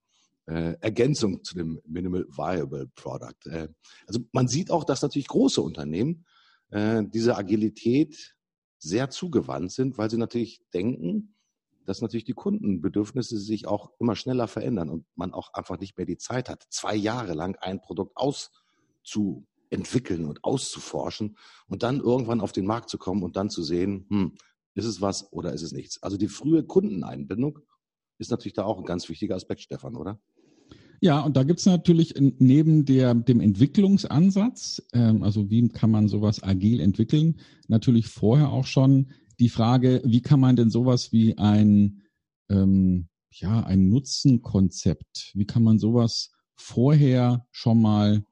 äh, 0.48 0.76
Ergänzung 0.80 1.44
zu 1.44 1.56
dem 1.56 1.82
Minimal 1.86 2.26
Viable 2.30 2.88
Product. 2.96 3.50
Äh, 3.50 3.70
also 4.08 4.20
man 4.32 4.48
sieht 4.48 4.72
auch, 4.72 4.84
dass 4.84 5.02
natürlich 5.02 5.28
große 5.28 5.62
Unternehmen 5.62 6.26
äh, 6.72 7.04
diese 7.06 7.38
Agilität 7.38 8.36
sehr 8.78 9.10
zugewandt 9.10 9.72
sind, 9.72 9.98
weil 9.98 10.10
sie 10.10 10.18
natürlich 10.18 10.62
denken, 10.74 11.36
dass 11.86 12.02
natürlich 12.02 12.26
die 12.26 12.34
Kundenbedürfnisse 12.34 13.40
sich 13.40 13.68
auch 13.68 13.92
immer 14.00 14.16
schneller 14.16 14.48
verändern 14.48 14.90
und 14.90 15.06
man 15.16 15.34
auch 15.34 15.54
einfach 15.54 15.80
nicht 15.80 15.98
mehr 15.98 16.06
die 16.06 16.18
Zeit 16.18 16.50
hat, 16.50 16.66
zwei 16.70 16.96
Jahre 16.96 17.34
lang 17.34 17.56
ein 17.58 17.82
Produkt 17.82 18.18
auszuentwickeln 18.18 20.26
und 20.26 20.44
auszuforschen 20.44 21.38
und 21.68 21.84
dann 21.84 22.00
irgendwann 22.00 22.42
auf 22.42 22.52
den 22.52 22.66
Markt 22.66 22.90
zu 22.90 22.98
kommen 22.98 23.24
und 23.24 23.36
dann 23.36 23.50
zu 23.50 23.64
sehen, 23.64 24.06
hm, 24.10 24.34
ist 24.76 24.86
es 24.86 25.02
was 25.02 25.32
oder 25.32 25.54
ist 25.54 25.64
es 25.64 25.72
nichts? 25.72 26.02
Also 26.04 26.18
die 26.18 26.28
frühe 26.28 26.64
Kundeneinbindung 26.64 27.60
ist 28.18 28.32
natürlich 28.32 28.54
da 28.54 28.64
auch 28.64 28.78
ein 28.78 28.86
ganz 28.86 29.10
wichtiger 29.10 29.36
Aspekt, 29.36 29.62
Stefan, 29.62 29.96
oder? 29.96 30.22
Ja, 31.02 31.22
und 31.22 31.36
da 31.36 31.44
gibt 31.44 31.60
es 31.60 31.66
natürlich 31.66 32.16
neben 32.18 32.86
der, 32.86 33.14
dem 33.14 33.42
Entwicklungsansatz, 33.42 34.82
ähm, 34.94 35.24
also 35.24 35.50
wie 35.50 35.68
kann 35.68 35.92
man 35.92 36.08
sowas 36.08 36.42
agil 36.42 36.80
entwickeln, 36.80 37.40
natürlich 37.68 38.08
vorher 38.08 38.50
auch 38.50 38.66
schon 38.66 39.12
die 39.40 39.50
Frage, 39.50 40.02
wie 40.06 40.22
kann 40.22 40.40
man 40.40 40.56
denn 40.56 40.70
sowas 40.70 41.12
wie 41.12 41.38
ein, 41.38 42.02
ähm, 42.50 43.10
ja, 43.30 43.62
ein 43.64 43.90
Nutzenkonzept, 43.90 45.32
wie 45.34 45.46
kann 45.46 45.64
man 45.64 45.80
sowas 45.80 46.32
vorher 46.56 47.46
schon 47.52 47.82
mal 47.82 48.24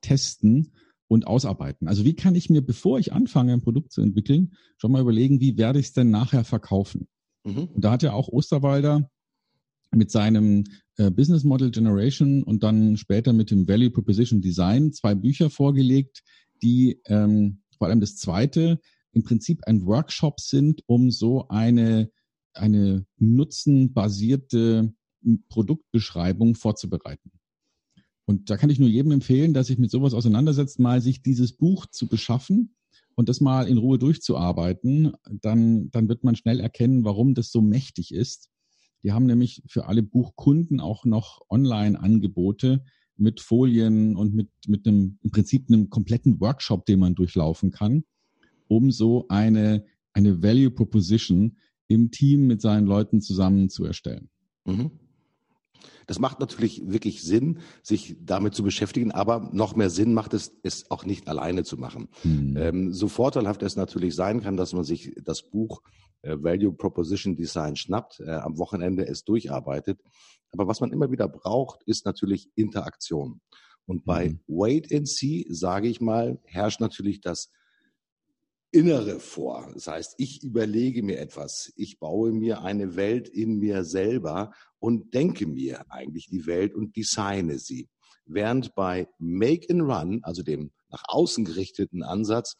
testen 0.00 0.72
und 1.08 1.26
ausarbeiten. 1.26 1.88
Also 1.88 2.04
wie 2.04 2.14
kann 2.14 2.34
ich 2.34 2.50
mir, 2.50 2.62
bevor 2.62 2.98
ich 2.98 3.12
anfange, 3.12 3.52
ein 3.52 3.62
Produkt 3.62 3.92
zu 3.92 4.00
entwickeln, 4.00 4.54
schon 4.76 4.92
mal 4.92 5.00
überlegen, 5.00 5.40
wie 5.40 5.56
werde 5.56 5.78
ich 5.78 5.86
es 5.86 5.92
denn 5.92 6.10
nachher 6.10 6.44
verkaufen? 6.44 7.08
Mhm. 7.44 7.68
Und 7.74 7.84
da 7.84 7.92
hat 7.92 8.02
ja 8.02 8.12
auch 8.12 8.28
Osterwalder 8.28 9.10
mit 9.92 10.10
seinem 10.10 10.64
äh, 10.96 11.10
Business 11.10 11.44
Model 11.44 11.70
Generation 11.70 12.42
und 12.42 12.62
dann 12.62 12.96
später 12.96 13.32
mit 13.32 13.50
dem 13.50 13.68
Value 13.68 13.90
Proposition 13.90 14.40
Design 14.40 14.92
zwei 14.92 15.14
Bücher 15.14 15.48
vorgelegt, 15.50 16.22
die 16.62 17.00
ähm, 17.06 17.62
vor 17.78 17.88
allem 17.88 18.00
das 18.00 18.16
zweite 18.16 18.80
im 19.12 19.22
Prinzip 19.22 19.62
ein 19.66 19.86
Workshop 19.86 20.40
sind, 20.40 20.82
um 20.86 21.10
so 21.10 21.48
eine, 21.48 22.10
eine 22.52 23.06
nutzenbasierte 23.16 24.92
Produktbeschreibung 25.48 26.54
vorzubereiten. 26.54 27.30
Und 28.26 28.50
da 28.50 28.56
kann 28.56 28.70
ich 28.70 28.80
nur 28.80 28.88
jedem 28.88 29.12
empfehlen, 29.12 29.54
dass 29.54 29.68
sich 29.68 29.78
mit 29.78 29.90
sowas 29.90 30.12
auseinandersetzt, 30.12 30.80
mal 30.80 31.00
sich 31.00 31.22
dieses 31.22 31.52
Buch 31.52 31.86
zu 31.86 32.08
beschaffen 32.08 32.74
und 33.14 33.28
das 33.28 33.40
mal 33.40 33.68
in 33.68 33.78
Ruhe 33.78 33.98
durchzuarbeiten. 33.98 35.12
Dann, 35.40 35.90
dann 35.92 36.08
wird 36.08 36.24
man 36.24 36.34
schnell 36.34 36.60
erkennen, 36.60 37.04
warum 37.04 37.34
das 37.34 37.50
so 37.52 37.62
mächtig 37.62 38.12
ist. 38.12 38.50
Die 39.04 39.12
haben 39.12 39.26
nämlich 39.26 39.62
für 39.68 39.86
alle 39.86 40.02
Buchkunden 40.02 40.80
auch 40.80 41.04
noch 41.04 41.40
Online-Angebote 41.48 42.84
mit 43.16 43.40
Folien 43.40 44.16
und 44.16 44.34
mit, 44.34 44.50
mit 44.66 44.86
einem, 44.86 45.18
im 45.22 45.30
Prinzip 45.30 45.68
einem 45.68 45.88
kompletten 45.88 46.40
Workshop, 46.40 46.84
den 46.86 46.98
man 46.98 47.14
durchlaufen 47.14 47.70
kann, 47.70 48.04
um 48.66 48.90
so 48.90 49.26
eine, 49.28 49.84
eine 50.12 50.42
Value 50.42 50.70
Proposition 50.70 51.56
im 51.86 52.10
Team 52.10 52.48
mit 52.48 52.60
seinen 52.60 52.86
Leuten 52.86 53.20
zusammen 53.20 53.68
zu 53.68 53.84
erstellen. 53.84 54.28
Mhm. 54.64 54.90
Das 56.06 56.18
macht 56.18 56.40
natürlich 56.40 56.82
wirklich 56.86 57.22
Sinn, 57.22 57.60
sich 57.82 58.16
damit 58.20 58.54
zu 58.54 58.62
beschäftigen, 58.62 59.12
aber 59.12 59.50
noch 59.52 59.76
mehr 59.76 59.90
Sinn 59.90 60.14
macht 60.14 60.34
es, 60.34 60.52
es 60.62 60.90
auch 60.90 61.04
nicht 61.04 61.28
alleine 61.28 61.64
zu 61.64 61.76
machen. 61.76 62.08
Mhm. 62.24 62.56
Ähm, 62.56 62.92
so 62.92 63.08
vorteilhaft 63.08 63.62
es 63.62 63.76
natürlich 63.76 64.14
sein 64.14 64.40
kann, 64.40 64.56
dass 64.56 64.72
man 64.72 64.84
sich 64.84 65.14
das 65.22 65.42
Buch 65.42 65.82
äh, 66.22 66.36
Value 66.38 66.72
Proposition 66.72 67.36
Design 67.36 67.76
schnappt, 67.76 68.20
äh, 68.20 68.30
am 68.30 68.58
Wochenende 68.58 69.06
es 69.06 69.24
durcharbeitet. 69.24 70.00
Aber 70.52 70.68
was 70.68 70.80
man 70.80 70.92
immer 70.92 71.10
wieder 71.10 71.28
braucht, 71.28 71.82
ist 71.84 72.06
natürlich 72.06 72.48
Interaktion. 72.54 73.40
Und 73.86 74.04
bei 74.04 74.30
mhm. 74.30 74.40
Wait 74.46 74.92
and 74.92 75.08
See, 75.08 75.46
sage 75.48 75.88
ich 75.88 76.00
mal, 76.00 76.38
herrscht 76.44 76.80
natürlich 76.80 77.20
das 77.20 77.50
Innere 78.76 79.20
vor. 79.20 79.70
Das 79.72 79.86
heißt, 79.86 80.16
ich 80.18 80.42
überlege 80.42 81.02
mir 81.02 81.18
etwas, 81.18 81.72
ich 81.76 81.98
baue 81.98 82.30
mir 82.32 82.60
eine 82.60 82.94
Welt 82.94 83.26
in 83.26 83.58
mir 83.58 83.84
selber 83.84 84.52
und 84.78 85.14
denke 85.14 85.46
mir 85.46 85.90
eigentlich 85.90 86.28
die 86.28 86.44
Welt 86.44 86.74
und 86.74 86.94
designe 86.94 87.58
sie. 87.58 87.88
Während 88.26 88.74
bei 88.74 89.08
Make 89.18 89.66
and 89.70 89.80
Run, 89.80 90.20
also 90.24 90.42
dem 90.42 90.72
nach 90.90 91.04
außen 91.08 91.46
gerichteten 91.46 92.02
Ansatz, 92.02 92.56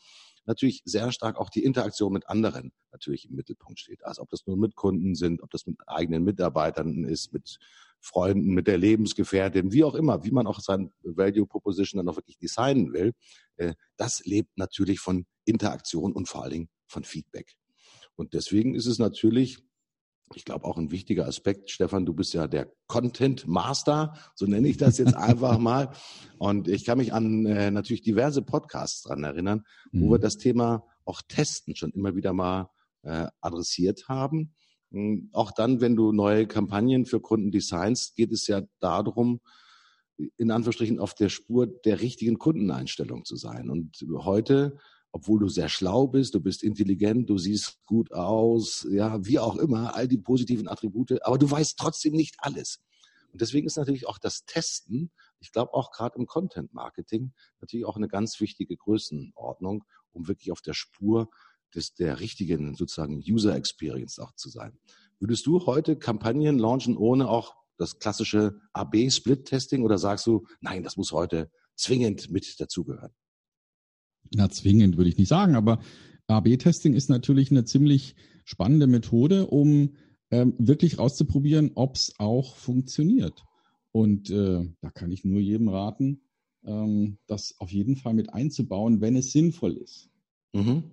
natürlich 0.47 0.81
sehr 0.87 1.13
stark 1.13 1.37
auch 1.37 1.51
die 1.51 1.65
Interaktion 1.65 2.15
mit 2.15 2.27
anderen 2.31 2.73
natürlich 2.93 3.29
im 3.29 3.37
Mittelpunkt 3.37 3.79
steht. 3.79 4.03
Also 4.07 4.23
ob 4.23 4.31
das 4.31 4.47
nur 4.47 4.57
mit 4.57 4.75
Kunden 4.75 5.15
sind, 5.15 5.43
ob 5.43 5.51
das 5.51 5.67
mit 5.67 5.77
eigenen 5.87 6.25
Mitarbeitern 6.25 7.05
ist, 7.05 7.35
mit 7.35 7.59
Freunden, 8.07 8.55
mit 8.55 8.69
der 8.69 8.79
Lebensgefährtin, 8.79 9.73
wie 9.73 9.85
auch 9.85 9.95
immer, 9.95 10.25
wie 10.25 10.31
man 10.31 10.47
auch 10.47 10.61
sein 10.61 10.93
Value 11.03 11.47
Proposition 11.47 11.99
dann 11.99 12.09
auch 12.09 12.17
wirklich 12.17 12.39
designen 12.39 12.93
will, 12.93 13.13
äh, 13.57 13.75
das 13.97 14.25
lebt 14.25 14.57
natürlich 14.57 15.01
von 15.01 15.27
Interaktion 15.45 16.13
und 16.13 16.29
vor 16.29 16.43
allen 16.43 16.53
Dingen 16.53 16.69
von 16.87 17.05
Feedback. 17.05 17.57
Und 18.15 18.33
deswegen 18.33 18.75
ist 18.75 18.87
es 18.87 18.99
natürlich, 18.99 19.59
ich 20.35 20.45
glaube, 20.45 20.65
auch 20.65 20.79
ein 20.79 20.91
wichtiger 20.91 21.27
Aspekt. 21.27 21.71
Stefan, 21.71 22.07
du 22.07 22.15
bist 22.15 22.33
ja 22.33 22.47
der 22.47 22.73
Content 22.87 23.47
Master, 23.47 24.15
so 24.35 24.47
nenne 24.47 24.69
ich 24.69 24.77
das 24.77 24.99
jetzt 24.99 25.15
einfach 25.17 25.59
mal. 25.59 25.91
Und 26.39 26.69
ich 26.69 26.85
kann 26.85 26.99
mich 26.99 27.13
an 27.13 27.45
äh, 27.45 27.71
natürlich 27.71 28.03
diverse 28.03 28.43
Podcasts 28.43 29.03
dran 29.03 29.25
erinnern, 29.25 29.65
wo 29.93 30.07
mhm. 30.07 30.11
wir 30.13 30.19
das 30.19 30.39
Thema 30.39 30.85
auch 31.05 31.23
Testen 31.27 31.75
schon 31.75 31.91
immer 31.91 32.15
wieder 32.15 32.33
mal 32.33 32.71
äh, 33.03 33.27
adressiert 33.41 34.09
haben. 34.09 34.55
Hm, 34.91 35.31
auch 35.33 35.51
dann, 35.51 35.81
wenn 35.81 35.97
du 35.97 36.13
neue 36.13 36.47
Kampagnen 36.47 37.07
für 37.07 37.21
Kunden 37.21 37.51
designst, 37.51 38.15
geht 38.15 38.33
es 38.33 38.47
ja 38.47 38.63
darum, 38.81 39.41
in 40.37 40.51
Anführungsstrichen 40.51 40.99
auf 40.99 41.15
der 41.15 41.29
Spur 41.29 41.67
der 41.67 42.01
richtigen 42.01 42.39
Kundeneinstellung 42.39 43.25
zu 43.25 43.37
sein. 43.37 43.69
Und 43.71 43.99
heute, 44.25 44.79
obwohl 45.13 45.41
du 45.41 45.49
sehr 45.49 45.69
schlau 45.69 46.07
bist, 46.07 46.35
du 46.35 46.41
bist 46.41 46.63
intelligent, 46.63 47.29
du 47.29 47.39
siehst 47.39 47.85
gut 47.87 48.13
aus, 48.13 48.87
ja, 48.91 49.25
wie 49.25 49.39
auch 49.39 49.57
immer, 49.57 49.95
all 49.95 50.09
die 50.09 50.19
positiven 50.19 50.69
Attribute, 50.69 51.23
aber 51.25 51.39
du 51.39 51.51
weißt 51.51 51.77
trotzdem 51.79 52.15
nicht 52.15 52.37
alles. 52.39 52.81
Und 53.33 53.43
deswegen 53.43 53.67
ist 53.67 53.77
natürlich 53.77 54.07
auch 54.07 54.19
das 54.19 54.47
Testen, 54.47 55.11
ich 55.41 55.53
glaube 55.53 55.75
auch 55.75 55.91
gerade 55.91 56.19
im 56.19 56.27
Content 56.27 56.73
Marketing, 56.73 57.33
natürlich 57.61 57.85
auch 57.85 57.97
eine 57.97 58.09
ganz 58.09 58.41
wichtige 58.41 58.77
Größenordnung, 58.77 59.85
um 60.13 60.27
wirklich 60.29 60.51
auf 60.51 60.63
der 60.63 60.73
Spur 60.73 61.29
des, 61.75 61.95
der 61.95 62.21
richtigen 62.21 62.75
sozusagen 62.75 63.19
User 63.19 63.55
Experience 63.55 64.19
auch 64.19 64.33
zu 64.35 64.49
sein. 64.49 64.79
Würdest 65.19 65.47
du 65.47 65.67
heute 65.67 65.97
Kampagnen 65.97 66.59
launchen, 66.59 66.97
ohne 66.97 67.29
auch 67.29 67.55
das 67.79 67.99
klassische 67.99 68.61
AB-Split-Testing 68.73 69.83
oder 69.83 69.99
sagst 69.99 70.27
du, 70.27 70.47
nein, 70.61 70.83
das 70.83 70.97
muss 70.97 71.13
heute 71.13 71.51
zwingend 71.75 72.31
mit 72.31 72.59
dazugehören? 72.61 73.13
Na, 74.35 74.49
zwingend 74.51 74.97
würde 74.97 75.11
ich 75.11 75.19
nicht 75.19 75.29
sagen, 75.29 75.55
aber 75.55 75.81
AB-Testing 76.27 76.95
ist 76.95 77.09
natürlich 77.09 77.51
eine 77.51 77.65
ziemlich 77.65 78.17
spannende 78.45 78.87
Methode, 78.87 79.47
um 79.47 79.95
ähm, 80.31 80.55
wirklich 80.59 80.99
rauszuprobieren, 80.99 81.73
ob 81.75 81.97
es 81.97 82.15
auch 82.19 82.57
funktioniert. 82.57 83.45
Und 83.93 84.31
äh, 84.31 84.69
da 84.81 84.91
kann 84.91 85.13
ich 85.13 85.25
nur 85.25 85.41
jedem 85.41 85.69
raten, 85.69 86.21
ähm, 86.65 87.19
das 87.27 87.55
auf 87.59 87.71
jeden 87.71 87.97
Fall 87.97 88.15
mit 88.15 88.35
einzubauen, 88.35 89.01
wenn 89.01 89.17
es 89.17 89.33
sinnvoll 89.33 89.77
ist. 89.77 90.11
Mhm. 90.53 90.85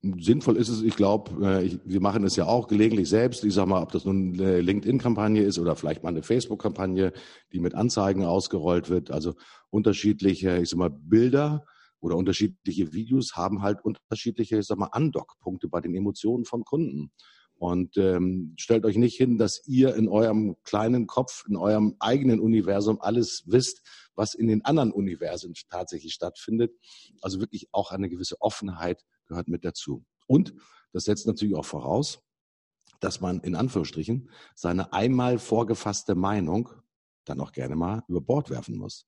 Sinnvoll 0.00 0.56
ist 0.56 0.68
es, 0.68 0.82
ich 0.82 0.94
glaube, 0.94 1.44
äh, 1.44 1.78
wir 1.84 2.00
machen 2.00 2.22
es 2.22 2.36
ja 2.36 2.46
auch 2.46 2.68
gelegentlich 2.68 3.08
selbst. 3.08 3.44
Ich 3.44 3.54
sage 3.54 3.68
mal, 3.68 3.82
ob 3.82 3.90
das 3.90 4.04
nun 4.04 4.34
eine 4.34 4.60
LinkedIn-Kampagne 4.60 5.42
ist 5.42 5.58
oder 5.58 5.74
vielleicht 5.74 6.04
mal 6.04 6.10
eine 6.10 6.22
Facebook-Kampagne, 6.22 7.12
die 7.52 7.58
mit 7.58 7.74
Anzeigen 7.74 8.24
ausgerollt 8.24 8.90
wird. 8.90 9.10
Also 9.10 9.34
unterschiedliche, 9.70 10.58
ich 10.58 10.70
sag 10.70 10.78
mal, 10.78 10.90
Bilder 10.90 11.64
oder 12.00 12.16
unterschiedliche 12.16 12.92
Videos 12.92 13.34
haben 13.34 13.62
halt 13.62 13.84
unterschiedliche, 13.84 14.58
ich 14.58 14.66
sag 14.66 14.78
mal, 14.78 14.90
Andockpunkte 14.92 15.68
bei 15.68 15.80
den 15.80 15.94
Emotionen 15.96 16.44
von 16.44 16.64
Kunden. 16.64 17.10
Und 17.58 17.96
ähm, 17.96 18.54
stellt 18.56 18.84
euch 18.84 18.96
nicht 18.96 19.16
hin, 19.16 19.36
dass 19.36 19.66
ihr 19.66 19.96
in 19.96 20.08
eurem 20.08 20.56
kleinen 20.62 21.08
Kopf, 21.08 21.44
in 21.48 21.56
eurem 21.56 21.96
eigenen 21.98 22.38
Universum 22.38 23.00
alles 23.00 23.42
wisst, 23.46 23.82
was 24.14 24.34
in 24.34 24.46
den 24.46 24.64
anderen 24.64 24.92
Universen 24.92 25.54
tatsächlich 25.68 26.14
stattfindet. 26.14 26.72
Also 27.20 27.40
wirklich 27.40 27.68
auch 27.72 27.90
eine 27.90 28.08
gewisse 28.08 28.40
Offenheit 28.40 29.04
gehört 29.26 29.48
mit 29.48 29.64
dazu. 29.64 30.04
Und 30.28 30.54
das 30.92 31.04
setzt 31.04 31.26
natürlich 31.26 31.56
auch 31.56 31.64
voraus, 31.64 32.20
dass 33.00 33.20
man 33.20 33.40
in 33.40 33.56
Anführungsstrichen 33.56 34.30
seine 34.54 34.92
einmal 34.92 35.38
vorgefasste 35.38 36.14
Meinung 36.14 36.70
dann 37.24 37.40
auch 37.40 37.52
gerne 37.52 37.74
mal 37.74 38.04
über 38.08 38.20
Bord 38.20 38.50
werfen 38.50 38.76
muss. 38.76 39.06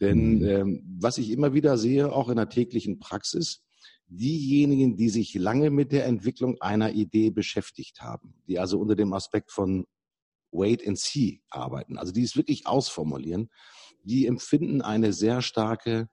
Denn 0.00 0.38
mhm. 0.38 0.46
ähm, 0.46 0.98
was 1.00 1.18
ich 1.18 1.30
immer 1.30 1.54
wieder 1.54 1.76
sehe, 1.76 2.12
auch 2.12 2.28
in 2.28 2.36
der 2.36 2.48
täglichen 2.48 2.98
Praxis, 3.00 3.63
diejenigen, 4.06 4.96
die 4.96 5.08
sich 5.08 5.34
lange 5.34 5.70
mit 5.70 5.92
der 5.92 6.06
Entwicklung 6.06 6.60
einer 6.60 6.92
Idee 6.92 7.30
beschäftigt 7.30 8.00
haben, 8.00 8.34
die 8.46 8.58
also 8.58 8.78
unter 8.78 8.96
dem 8.96 9.12
Aspekt 9.12 9.50
von 9.50 9.86
Wait 10.52 10.86
and 10.86 10.98
See 10.98 11.42
arbeiten, 11.50 11.98
also 11.98 12.12
die 12.12 12.22
es 12.22 12.36
wirklich 12.36 12.66
ausformulieren, 12.66 13.50
die 14.04 14.26
empfinden 14.26 14.82
eine 14.82 15.12
sehr 15.12 15.42
starke, 15.42 16.08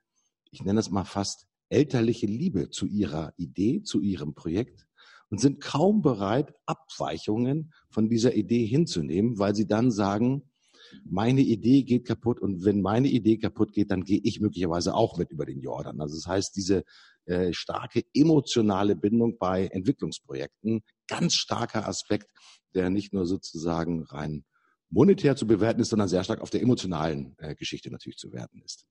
ich 0.51 0.63
nenne 0.63 0.79
es 0.79 0.89
mal 0.89 1.05
fast 1.05 1.45
elterliche 1.69 2.25
Liebe 2.25 2.69
zu 2.69 2.85
ihrer 2.85 3.33
Idee, 3.37 3.83
zu 3.83 4.01
ihrem 4.01 4.33
Projekt 4.33 4.87
und 5.29 5.39
sind 5.39 5.61
kaum 5.61 6.01
bereit, 6.01 6.53
Abweichungen 6.65 7.73
von 7.89 8.09
dieser 8.09 8.35
Idee 8.35 8.65
hinzunehmen, 8.65 9.39
weil 9.39 9.55
sie 9.55 9.67
dann 9.67 9.91
sagen, 9.91 10.43
meine 11.05 11.41
Idee 11.41 11.83
geht 11.83 12.05
kaputt 12.05 12.41
und 12.41 12.65
wenn 12.65 12.81
meine 12.81 13.07
Idee 13.07 13.37
kaputt 13.37 13.71
geht, 13.71 13.91
dann 13.91 14.03
gehe 14.03 14.19
ich 14.23 14.41
möglicherweise 14.41 14.93
auch 14.93 15.17
mit 15.17 15.31
über 15.31 15.45
den 15.45 15.61
Jordan. 15.61 16.01
Also 16.01 16.15
das 16.15 16.27
heißt, 16.27 16.55
diese 16.55 16.83
äh, 17.25 17.53
starke 17.53 18.03
emotionale 18.13 18.95
Bindung 18.95 19.37
bei 19.37 19.67
Entwicklungsprojekten, 19.67 20.81
ganz 21.07 21.35
starker 21.35 21.87
Aspekt, 21.87 22.29
der 22.73 22.89
nicht 22.89 23.13
nur 23.13 23.25
sozusagen 23.25 24.03
rein 24.03 24.45
monetär 24.89 25.35
zu 25.35 25.47
bewerten 25.47 25.81
ist, 25.81 25.89
sondern 25.89 26.09
sehr 26.09 26.23
stark 26.23 26.41
auf 26.41 26.49
der 26.49 26.61
emotionalen 26.61 27.35
äh, 27.37 27.55
Geschichte 27.55 27.89
natürlich 27.89 28.17
zu 28.17 28.33
werten 28.33 28.61
ist. 28.63 28.85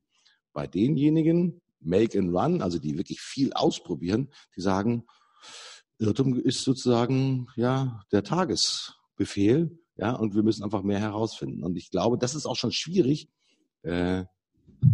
Bei 0.53 0.67
denjenigen, 0.67 1.61
Make 1.81 2.19
and 2.19 2.35
Run, 2.35 2.63
also 2.63 2.79
die 2.79 2.99
wirklich 2.99 3.21
viel 3.21 3.53
ausprobieren, 3.53 4.31
die 4.57 4.61
sagen, 4.61 5.05
Irrtum 5.99 6.39
ist 6.39 6.63
sozusagen 6.63 7.49
ja 7.57 8.03
der 8.13 8.23
Tagesbefehl 8.23 9.79
ja, 9.97 10.13
und 10.13 10.35
wir 10.35 10.43
müssen 10.43 10.65
einfach 10.65 10.83
mehr 10.83 10.99
herausfinden. 10.99 11.63
Und 11.63 11.77
ich 11.77 11.91
glaube, 11.91 12.17
das 12.17 12.35
ist 12.35 12.47
auch 12.47 12.57
schon 12.57 12.73
schwierig, 12.73 13.29
äh, 13.83 14.25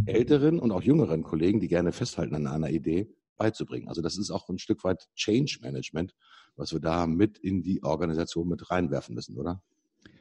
älteren 0.04 0.58
und 0.58 0.72
auch 0.72 0.82
jüngeren 0.82 1.22
Kollegen, 1.22 1.60
die 1.60 1.68
gerne 1.68 1.92
festhalten 1.92 2.34
an 2.34 2.48
einer 2.48 2.70
Idee, 2.70 3.08
beizubringen. 3.36 3.88
Also 3.88 4.02
das 4.02 4.16
ist 4.18 4.30
auch 4.30 4.48
ein 4.48 4.58
Stück 4.58 4.84
weit 4.84 5.08
Change 5.14 5.58
Management, 5.62 6.14
was 6.56 6.72
wir 6.72 6.80
da 6.80 7.06
mit 7.06 7.38
in 7.38 7.62
die 7.62 7.82
Organisation 7.82 8.48
mit 8.48 8.70
reinwerfen 8.70 9.14
müssen, 9.14 9.36
oder? 9.36 9.62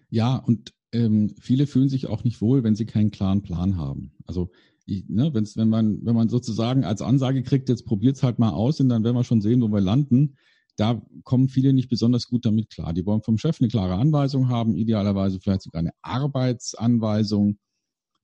Ja, 0.10 0.36
und 0.38 0.74
ähm, 0.92 1.36
viele 1.40 1.68
fühlen 1.68 1.90
sich 1.90 2.08
auch 2.08 2.24
nicht 2.24 2.42
wohl, 2.42 2.64
wenn 2.64 2.76
sie 2.76 2.86
keinen 2.86 3.12
klaren 3.12 3.42
Plan 3.42 3.78
haben. 3.78 4.12
Also 4.26 4.52
ich, 4.86 5.08
ne, 5.10 5.34
wenn's, 5.34 5.58
wenn 5.58 5.70
man 5.70 6.06
wenn 6.06 6.16
man 6.16 6.30
sozusagen 6.30 6.84
als 6.84 7.02
Ansage 7.02 7.44
kriegt, 7.44 7.70
jetzt 7.70 7.86
probiert's 7.86 8.24
halt 8.24 8.40
mal 8.40 8.52
aus 8.52 8.80
und 8.80 8.90
dann 8.90 9.04
werden 9.04 9.16
wir 9.16 9.24
schon 9.24 9.42
sehen, 9.42 9.62
wo 9.62 9.68
wir 9.68 9.82
landen, 9.82 10.38
da 10.78 11.02
kommen 11.24 11.48
viele 11.48 11.74
nicht 11.74 11.90
besonders 11.90 12.28
gut 12.28 12.46
damit 12.46 12.70
klar. 12.70 12.94
Die 12.94 13.06
wollen 13.06 13.22
vom 13.22 13.38
Chef 13.38 13.60
eine 13.60 13.70
klare 13.70 13.96
Anweisung 13.96 14.50
haben, 14.50 14.76
idealerweise 14.76 15.40
vielleicht 15.40 15.62
sogar 15.62 15.80
eine 15.80 15.94
Arbeitsanweisung, 16.02 17.58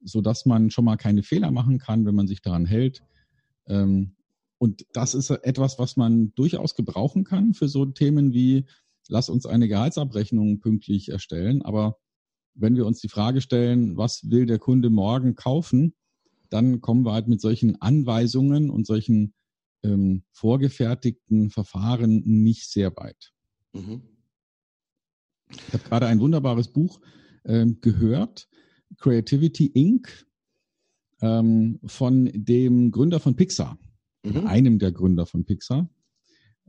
so 0.04 0.22
dass 0.22 0.46
man 0.46 0.70
schon 0.70 0.86
mal 0.86 0.98
keine 0.98 1.24
Fehler 1.24 1.52
machen 1.52 1.80
kann, 1.80 2.06
wenn 2.06 2.16
man 2.16 2.28
sich 2.28 2.42
daran 2.42 2.66
hält. 2.66 3.02
Ähm, 3.68 4.16
und 4.62 4.86
das 4.94 5.16
ist 5.16 5.32
etwas, 5.32 5.80
was 5.80 5.98
man 5.98 6.36
durchaus 6.36 6.76
gebrauchen 6.76 7.24
kann 7.24 7.56
für 7.56 7.68
so 7.68 7.84
Themen 7.84 8.32
wie, 8.32 8.68
lass 9.08 9.28
uns 9.28 9.48
eine 9.48 9.68
Gehaltsabrechnung 9.68 10.60
pünktlich 10.60 11.10
erstellen. 11.10 11.64
Aber 11.64 11.98
wenn 12.54 12.76
wir 12.76 12.86
uns 12.86 13.00
die 13.00 13.10
Frage 13.10 13.42
stellen, 13.42 13.98
was 13.98 14.30
will 14.30 14.46
der 14.46 14.60
Kunde 14.60 14.92
morgen 14.92 15.34
kaufen, 15.34 15.96
dann 16.52 16.80
kommen 16.80 17.04
wir 17.04 17.14
halt 17.14 17.28
mit 17.28 17.42
solchen 17.42 17.82
Anweisungen 17.82 18.70
und 18.70 18.86
solchen 18.86 19.34
ähm, 19.82 20.26
vorgefertigten 20.32 21.50
Verfahren 21.50 22.22
nicht 22.24 22.70
sehr 22.70 22.96
weit. 22.98 23.34
Mhm. 23.74 24.04
Ich 25.50 25.74
habe 25.74 25.90
gerade 25.90 26.06
ein 26.06 26.20
wunderbares 26.20 26.68
Buch 26.68 27.02
ähm, 27.46 27.80
gehört, 27.82 28.48
Creativity 29.00 29.66
Inc., 29.66 30.28
ähm, 31.20 31.80
von 31.84 32.30
dem 32.32 32.92
Gründer 32.92 33.20
von 33.20 33.36
Pixar, 33.36 33.80
mhm. 34.24 34.48
einem 34.48 34.80
der 34.80 34.92
Gründer 34.92 35.26
von 35.26 35.46
Pixar, 35.46 35.90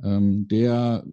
ähm, 0.03 0.49
der 0.49 1.05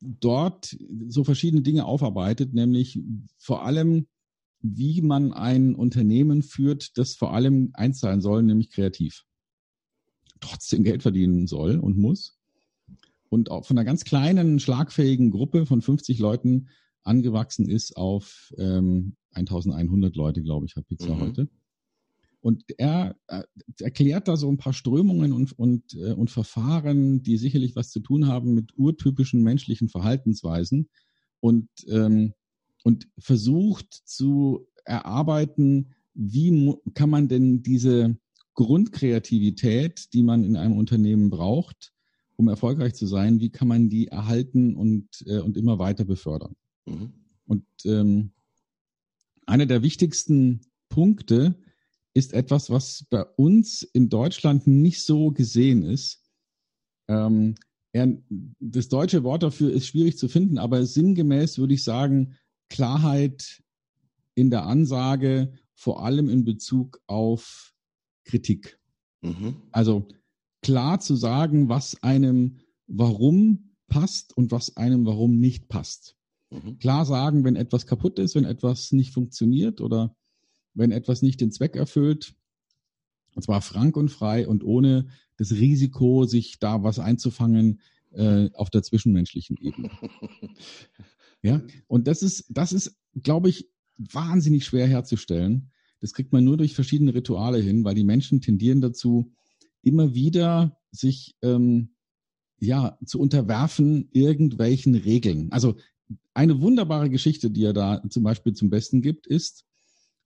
dort 0.00 0.76
so 1.08 1.24
verschiedene 1.24 1.62
Dinge 1.62 1.84
aufarbeitet, 1.84 2.52
nämlich 2.52 3.00
vor 3.38 3.64
allem, 3.64 4.06
wie 4.60 5.02
man 5.02 5.32
ein 5.32 5.74
Unternehmen 5.74 6.42
führt, 6.42 6.96
das 6.98 7.14
vor 7.14 7.34
allem 7.34 7.70
eins 7.74 8.00
sein 8.00 8.20
soll, 8.20 8.42
nämlich 8.42 8.70
kreativ 8.70 9.24
trotzdem 10.40 10.84
Geld 10.84 11.02
verdienen 11.02 11.46
soll 11.46 11.78
und 11.78 11.96
muss. 11.96 12.38
Und 13.28 13.50
auch 13.50 13.64
von 13.66 13.78
einer 13.78 13.84
ganz 13.84 14.04
kleinen, 14.04 14.60
schlagfähigen 14.60 15.30
Gruppe 15.30 15.66
von 15.66 15.82
50 15.82 16.18
Leuten 16.18 16.68
angewachsen 17.02 17.68
ist 17.68 17.96
auf 17.96 18.52
ähm, 18.58 19.16
1100 19.32 20.14
Leute, 20.14 20.42
glaube 20.42 20.66
ich, 20.66 20.76
hat 20.76 20.86
Pixar 20.86 21.16
mhm. 21.16 21.20
heute. 21.20 21.48
Und 22.44 22.64
er 22.76 23.16
äh, 23.28 23.42
erklärt 23.80 24.28
da 24.28 24.36
so 24.36 24.50
ein 24.50 24.58
paar 24.58 24.74
Strömungen 24.74 25.32
und, 25.32 25.58
und, 25.58 25.94
äh, 25.94 26.12
und 26.12 26.30
Verfahren, 26.30 27.22
die 27.22 27.38
sicherlich 27.38 27.74
was 27.74 27.90
zu 27.90 28.00
tun 28.00 28.26
haben 28.26 28.54
mit 28.54 28.76
urtypischen 28.76 29.42
menschlichen 29.42 29.88
Verhaltensweisen 29.88 30.90
und, 31.40 31.68
ähm, 31.88 32.34
und 32.82 33.08
versucht 33.18 33.94
zu 34.04 34.66
erarbeiten, 34.84 35.94
wie 36.12 36.76
kann 36.92 37.08
man 37.08 37.28
denn 37.28 37.62
diese, 37.62 38.18
Grundkreativität, 38.54 40.12
die 40.14 40.22
man 40.22 40.44
in 40.44 40.56
einem 40.56 40.76
Unternehmen 40.76 41.28
braucht, 41.30 41.92
um 42.36 42.48
erfolgreich 42.48 42.94
zu 42.94 43.06
sein, 43.06 43.40
wie 43.40 43.50
kann 43.50 43.68
man 43.68 43.88
die 43.88 44.08
erhalten 44.08 44.74
und, 44.76 45.08
äh, 45.26 45.38
und 45.38 45.56
immer 45.56 45.78
weiter 45.78 46.04
befördern? 46.04 46.54
Mhm. 46.86 47.12
Und 47.46 47.66
ähm, 47.84 48.32
einer 49.46 49.66
der 49.66 49.82
wichtigsten 49.82 50.60
Punkte 50.88 51.56
ist 52.14 52.32
etwas, 52.32 52.70
was 52.70 53.04
bei 53.10 53.24
uns 53.36 53.82
in 53.82 54.08
Deutschland 54.08 54.66
nicht 54.66 55.02
so 55.02 55.32
gesehen 55.32 55.82
ist. 55.82 56.22
Ähm, 57.08 57.56
das 58.60 58.88
deutsche 58.88 59.22
Wort 59.22 59.42
dafür 59.42 59.72
ist 59.72 59.86
schwierig 59.86 60.18
zu 60.18 60.28
finden, 60.28 60.58
aber 60.58 60.84
sinngemäß 60.84 61.58
würde 61.58 61.74
ich 61.74 61.84
sagen, 61.84 62.34
Klarheit 62.68 63.62
in 64.34 64.50
der 64.50 64.66
Ansage, 64.66 65.52
vor 65.74 66.04
allem 66.04 66.28
in 66.28 66.44
Bezug 66.44 67.00
auf 67.06 67.72
Kritik. 68.24 68.80
Mhm. 69.22 69.56
Also 69.70 70.08
klar 70.62 70.98
zu 71.00 71.14
sagen, 71.14 71.68
was 71.68 72.02
einem 72.02 72.58
warum 72.86 73.76
passt 73.86 74.36
und 74.36 74.50
was 74.50 74.76
einem 74.76 75.06
warum 75.06 75.38
nicht 75.38 75.68
passt. 75.68 76.16
Mhm. 76.50 76.78
Klar 76.78 77.06
sagen, 77.06 77.44
wenn 77.44 77.56
etwas 77.56 77.86
kaputt 77.86 78.18
ist, 78.18 78.34
wenn 78.34 78.44
etwas 78.44 78.92
nicht 78.92 79.12
funktioniert 79.12 79.80
oder 79.80 80.16
wenn 80.74 80.92
etwas 80.92 81.22
nicht 81.22 81.40
den 81.40 81.52
Zweck 81.52 81.76
erfüllt. 81.76 82.34
Und 83.34 83.42
zwar 83.42 83.62
frank 83.62 83.96
und 83.96 84.10
frei 84.10 84.46
und 84.46 84.62
ohne 84.62 85.06
das 85.36 85.52
Risiko, 85.52 86.24
sich 86.24 86.58
da 86.58 86.82
was 86.82 86.98
einzufangen 86.98 87.80
äh, 88.12 88.50
auf 88.54 88.70
der 88.70 88.82
zwischenmenschlichen 88.82 89.56
Ebene. 89.56 89.90
ja, 91.42 91.62
und 91.86 92.06
das 92.06 92.22
ist, 92.22 92.46
das 92.48 92.72
ist, 92.72 92.96
glaube 93.22 93.48
ich, 93.48 93.68
wahnsinnig 93.96 94.64
schwer 94.64 94.86
herzustellen. 94.86 95.70
Das 96.00 96.12
kriegt 96.12 96.32
man 96.32 96.44
nur 96.44 96.56
durch 96.56 96.74
verschiedene 96.74 97.14
Rituale 97.14 97.58
hin, 97.58 97.84
weil 97.84 97.94
die 97.94 98.04
Menschen 98.04 98.40
tendieren 98.40 98.80
dazu, 98.80 99.32
immer 99.82 100.14
wieder 100.14 100.78
sich 100.90 101.36
ähm, 101.42 101.94
ja 102.58 102.98
zu 103.04 103.20
unterwerfen 103.20 104.08
irgendwelchen 104.12 104.94
Regeln. 104.94 105.50
Also 105.50 105.76
eine 106.34 106.60
wunderbare 106.60 107.10
Geschichte, 107.10 107.50
die 107.50 107.64
er 107.64 107.72
da 107.72 108.02
zum 108.08 108.22
Beispiel 108.22 108.52
zum 108.52 108.70
Besten 108.70 109.02
gibt, 109.02 109.26
ist, 109.26 109.64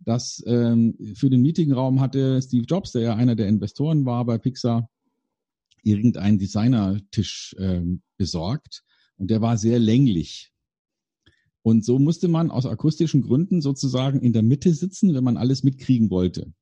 dass 0.00 0.42
ähm, 0.46 0.96
für 1.14 1.30
den 1.30 1.42
Meetingraum 1.42 2.00
hatte 2.00 2.40
Steve 2.42 2.64
Jobs, 2.64 2.92
der 2.92 3.02
ja 3.02 3.16
einer 3.16 3.36
der 3.36 3.48
Investoren 3.48 4.04
war 4.04 4.24
bei 4.24 4.38
Pixar, 4.38 4.88
irgendeinen 5.82 6.38
Designertisch 6.38 7.54
ähm, 7.58 8.02
besorgt 8.16 8.82
und 9.16 9.30
der 9.30 9.40
war 9.40 9.56
sehr 9.56 9.78
länglich. 9.78 10.52
Und 11.62 11.84
so 11.84 11.98
musste 11.98 12.28
man 12.28 12.50
aus 12.50 12.66
akustischen 12.66 13.22
Gründen 13.22 13.60
sozusagen 13.60 14.20
in 14.20 14.32
der 14.32 14.42
Mitte 14.42 14.72
sitzen, 14.72 15.14
wenn 15.14 15.24
man 15.24 15.36
alles 15.36 15.64
mitkriegen 15.64 16.10
wollte. 16.10 16.52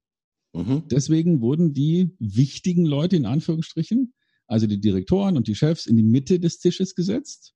Mhm. 0.52 0.84
Deswegen 0.90 1.40
wurden 1.40 1.74
die 1.74 2.16
wichtigen 2.18 2.86
Leute 2.86 3.16
in 3.16 3.26
Anführungsstrichen, 3.26 4.14
also 4.46 4.66
die 4.66 4.80
Direktoren 4.80 5.36
und 5.36 5.48
die 5.48 5.54
Chefs, 5.54 5.86
in 5.86 5.96
die 5.96 6.02
Mitte 6.02 6.40
des 6.40 6.58
Tisches 6.58 6.94
gesetzt 6.94 7.54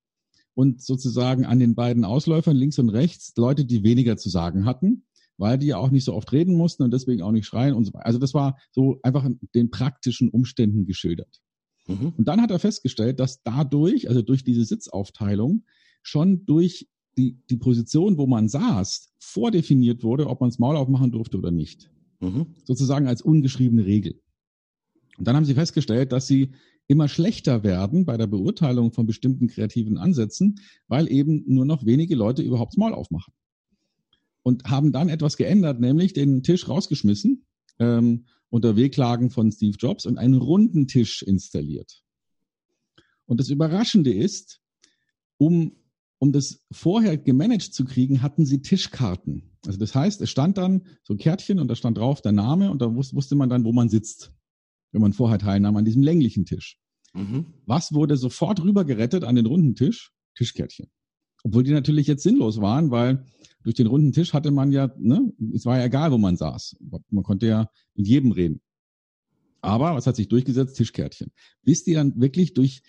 und 0.55 0.83
sozusagen 0.83 1.47
an 1.47 1.59
den 1.59 1.75
beiden 1.75 2.05
Ausläufern 2.05 2.57
links 2.57 2.79
und 2.79 2.91
rechts 2.91 3.33
Leute, 3.37 3.65
die 3.65 3.83
weniger 3.83 4.17
zu 4.17 4.29
sagen 4.29 4.67
hatten, 4.67 5.05
weil 5.41 5.59
die 5.59 5.69
ja 5.69 5.79
auch 5.79 5.91
nicht 5.91 6.05
so 6.05 6.15
oft 6.15 6.31
reden 6.33 6.55
mussten 6.55 6.83
und 6.83 6.93
deswegen 6.93 7.23
auch 7.23 7.33
nicht 7.33 7.47
schreien 7.47 7.75
und 7.75 7.87
so 7.87 7.95
weiter. 7.95 8.07
Also 8.07 8.19
das 8.19 8.35
war 8.35 8.59
so 8.73 9.01
einfach 9.03 9.27
den 9.55 9.71
praktischen 9.71 10.29
Umständen 10.29 10.85
geschildert. 10.85 11.41
Mhm. 11.89 12.13
Und 12.17 12.29
dann 12.29 12.43
hat 12.43 12.51
er 12.51 12.59
festgestellt, 12.59 13.19
dass 13.19 13.43
dadurch, 13.43 14.09
also 14.09 14.21
durch 14.21 14.45
diese 14.45 14.65
Sitzaufteilung, 14.67 15.65
schon 16.03 16.45
durch 16.45 16.89
die, 17.17 17.39
die 17.49 17.57
Position, 17.57 18.19
wo 18.19 18.27
man 18.27 18.49
saß, 18.49 19.15
vordefiniert 19.19 20.05
wurde, 20.05 20.29
ob 20.29 20.41
man 20.43 20.51
das 20.51 20.59
Maul 20.59 20.77
aufmachen 20.77 21.11
durfte 21.11 21.39
oder 21.39 21.51
nicht. 21.51 21.91
Mhm. 22.21 22.55
Sozusagen 22.65 23.09
als 23.09 23.23
ungeschriebene 23.23 23.87
Regel. 23.87 24.21
Und 25.17 25.27
dann 25.27 25.37
haben 25.37 25.47
sie 25.47 25.55
festgestellt, 25.55 26.13
dass 26.13 26.27
sie 26.27 26.51
immer 26.87 27.09
schlechter 27.09 27.65
werden 27.65 28.05
bei 28.05 28.19
der 28.19 28.27
Beurteilung 28.27 28.93
von 28.93 29.07
bestimmten 29.07 29.49
kreativen 29.49 29.97
Ansätzen, 29.97 30.61
weil 30.87 31.11
eben 31.11 31.45
nur 31.47 31.65
noch 31.65 31.87
wenige 31.87 32.15
Leute 32.15 32.43
überhaupt 32.43 32.77
Maul 32.77 32.93
aufmachen. 32.93 33.33
Und 34.51 34.65
haben 34.65 34.93
dann 34.93 35.09
etwas 35.09 35.37
geändert, 35.37 35.81
nämlich 35.81 36.13
den 36.13 36.43
Tisch 36.43 36.69
rausgeschmissen 36.69 37.47
ähm, 37.79 38.27
unter 38.49 38.77
Wehklagen 38.77 39.31
von 39.31 39.53
Steve 39.53 39.77
Jobs 39.79 40.07
und 40.07 40.19
einen 40.19 40.35
runden 40.35 40.87
Tisch 40.87 41.23
installiert. 41.23 42.03
Und 43.27 43.39
das 43.39 43.49
Überraschende 43.49 44.13
ist, 44.13 44.61
um, 45.39 45.77
um 46.19 46.33
das 46.33 46.67
vorher 46.73 47.17
gemanagt 47.17 47.73
zu 47.73 47.85
kriegen, 47.85 48.23
hatten 48.23 48.45
sie 48.45 48.61
Tischkarten. 48.61 49.57
Also 49.67 49.79
das 49.79 49.95
heißt, 49.95 50.21
es 50.21 50.31
stand 50.31 50.59
dann 50.59 50.87
so 51.05 51.15
ein 51.15 51.19
Kärtchen 51.19 51.61
und 51.61 51.69
da 51.69 51.77
stand 51.77 51.97
drauf 51.97 52.23
der 52.23 52.33
Name 52.33 52.71
und 52.71 52.83
da 52.83 52.95
wusste 52.95 53.37
man 53.37 53.49
dann, 53.49 53.65
wo 53.65 53.73
man 53.73 53.89
sitzt 53.89 54.33
wenn 54.93 55.01
man 55.01 55.13
vorher 55.13 55.39
teilnahm 55.39 55.77
an 55.77 55.85
diesem 55.85 56.03
länglichen 56.03 56.45
Tisch. 56.45 56.79
Mhm. 57.13 57.55
Was 57.67 57.93
wurde 57.93 58.17
sofort 58.17 58.63
rüber 58.63 58.85
gerettet 58.85 59.25
an 59.25 59.37
den 59.37 59.47
runden 59.47 59.75
Tisch? 59.75 60.13
Tischkärtchen. 60.37 60.91
Obwohl 61.43 61.63
die 61.63 61.73
natürlich 61.73 62.07
jetzt 62.07 62.23
sinnlos 62.23 62.61
waren, 62.61 62.91
weil 62.91 63.25
durch 63.63 63.75
den 63.75 63.87
runden 63.87 64.13
Tisch 64.13 64.33
hatte 64.33 64.51
man 64.51 64.73
ja, 64.73 64.91
ne, 64.99 65.33
es 65.55 65.67
war 65.67 65.79
ja 65.79 65.85
egal, 65.85 66.13
wo 66.13 66.19
man 66.19 66.37
saß. 66.37 66.77
Man 67.11 67.25
konnte 67.25 67.47
ja 67.47 67.69
mit 67.95 68.07
jedem 68.07 68.33
reden. 68.33 68.61
Aber 69.63 69.95
was 69.95 70.07
hat 70.07 70.17
sich 70.17 70.29
durchgesetzt? 70.29 70.77
Tischkärtchen. 70.77 71.33
Bis 71.63 71.85
die 71.85 71.93
dann 71.93 72.19
wirklich 72.19 72.55
durch 72.55 72.83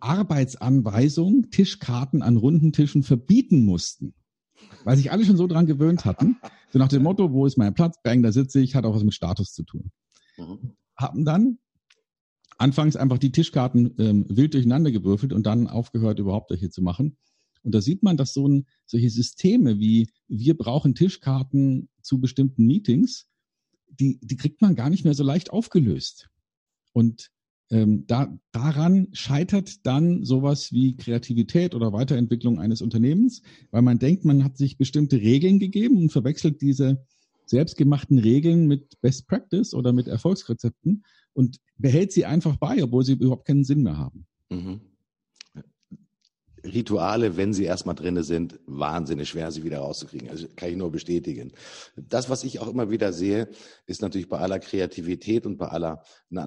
Arbeitsanweisung 0.00 1.50
Tischkarten 1.50 2.22
an 2.22 2.36
runden 2.36 2.72
Tischen 2.72 3.02
verbieten 3.02 3.64
mussten. 3.64 4.14
Weil 4.84 4.98
sich 4.98 5.10
alle 5.10 5.24
schon 5.24 5.38
so 5.38 5.46
dran 5.46 5.64
gewöhnt 5.64 6.04
hatten. 6.04 6.36
So 6.70 6.78
nach 6.78 6.88
dem 6.88 7.02
Motto, 7.02 7.32
wo 7.32 7.46
ist 7.46 7.56
mein 7.56 7.72
Platz? 7.72 7.96
Bang, 8.02 8.22
da 8.22 8.30
sitze 8.30 8.60
ich, 8.60 8.74
hat 8.74 8.84
auch 8.84 8.94
was 8.94 9.04
mit 9.04 9.14
Status 9.14 9.54
zu 9.54 9.62
tun. 9.62 9.90
Mhm 10.36 10.76
haben 10.98 11.24
dann 11.24 11.58
anfangs 12.58 12.96
einfach 12.96 13.18
die 13.18 13.30
Tischkarten 13.30 13.94
ähm, 13.98 14.26
wild 14.28 14.54
durcheinander 14.54 14.90
gewürfelt 14.90 15.32
und 15.32 15.46
dann 15.46 15.68
aufgehört, 15.68 16.18
überhaupt 16.18 16.50
welche 16.50 16.70
zu 16.70 16.82
machen. 16.82 17.16
Und 17.62 17.74
da 17.74 17.80
sieht 17.80 18.02
man, 18.02 18.16
dass 18.16 18.32
so 18.32 18.48
ein, 18.48 18.66
solche 18.86 19.10
Systeme 19.10 19.78
wie 19.78 20.08
wir 20.28 20.56
brauchen 20.56 20.94
Tischkarten 20.94 21.88
zu 22.02 22.20
bestimmten 22.20 22.66
Meetings, 22.66 23.26
die, 23.88 24.18
die 24.22 24.36
kriegt 24.36 24.60
man 24.60 24.74
gar 24.74 24.90
nicht 24.90 25.04
mehr 25.04 25.14
so 25.14 25.24
leicht 25.24 25.50
aufgelöst. 25.50 26.28
Und 26.92 27.30
ähm, 27.70 28.06
da, 28.06 28.38
daran 28.52 29.08
scheitert 29.12 29.86
dann 29.86 30.24
sowas 30.24 30.72
wie 30.72 30.96
Kreativität 30.96 31.74
oder 31.74 31.92
Weiterentwicklung 31.92 32.58
eines 32.58 32.80
Unternehmens, 32.80 33.42
weil 33.70 33.82
man 33.82 33.98
denkt, 33.98 34.24
man 34.24 34.44
hat 34.44 34.56
sich 34.56 34.78
bestimmte 34.78 35.16
Regeln 35.16 35.58
gegeben 35.58 35.98
und 35.98 36.12
verwechselt 36.12 36.62
diese 36.62 37.04
selbstgemachten 37.44 38.18
Regeln 38.18 38.66
mit 38.66 39.00
Best 39.00 39.26
Practice 39.26 39.74
oder 39.74 39.92
mit 39.92 40.08
Erfolgsrezepten 40.08 41.04
und 41.32 41.58
behält 41.76 42.12
sie 42.12 42.24
einfach 42.24 42.56
bei, 42.56 42.82
obwohl 42.82 43.04
sie 43.04 43.12
überhaupt 43.12 43.46
keinen 43.46 43.64
Sinn 43.64 43.82
mehr 43.82 43.96
haben. 43.96 44.26
Mhm. 44.50 44.80
Rituale, 46.68 47.36
wenn 47.36 47.52
sie 47.52 47.64
erstmal 47.64 47.94
drinne 47.94 48.22
sind, 48.22 48.58
wahnsinnig 48.66 49.28
schwer, 49.28 49.50
sie 49.50 49.64
wieder 49.64 49.78
rauszukriegen. 49.78 50.30
Also 50.30 50.46
kann 50.56 50.70
ich 50.70 50.76
nur 50.76 50.90
bestätigen. 50.90 51.52
Das, 51.96 52.30
was 52.30 52.44
ich 52.44 52.60
auch 52.60 52.68
immer 52.68 52.90
wieder 52.90 53.12
sehe, 53.12 53.48
ist 53.86 54.02
natürlich 54.02 54.28
bei 54.28 54.38
aller 54.38 54.58
Kreativität 54.58 55.46
und 55.46 55.58
bei 55.58 55.68
aller, 55.68 56.02
in 56.30 56.38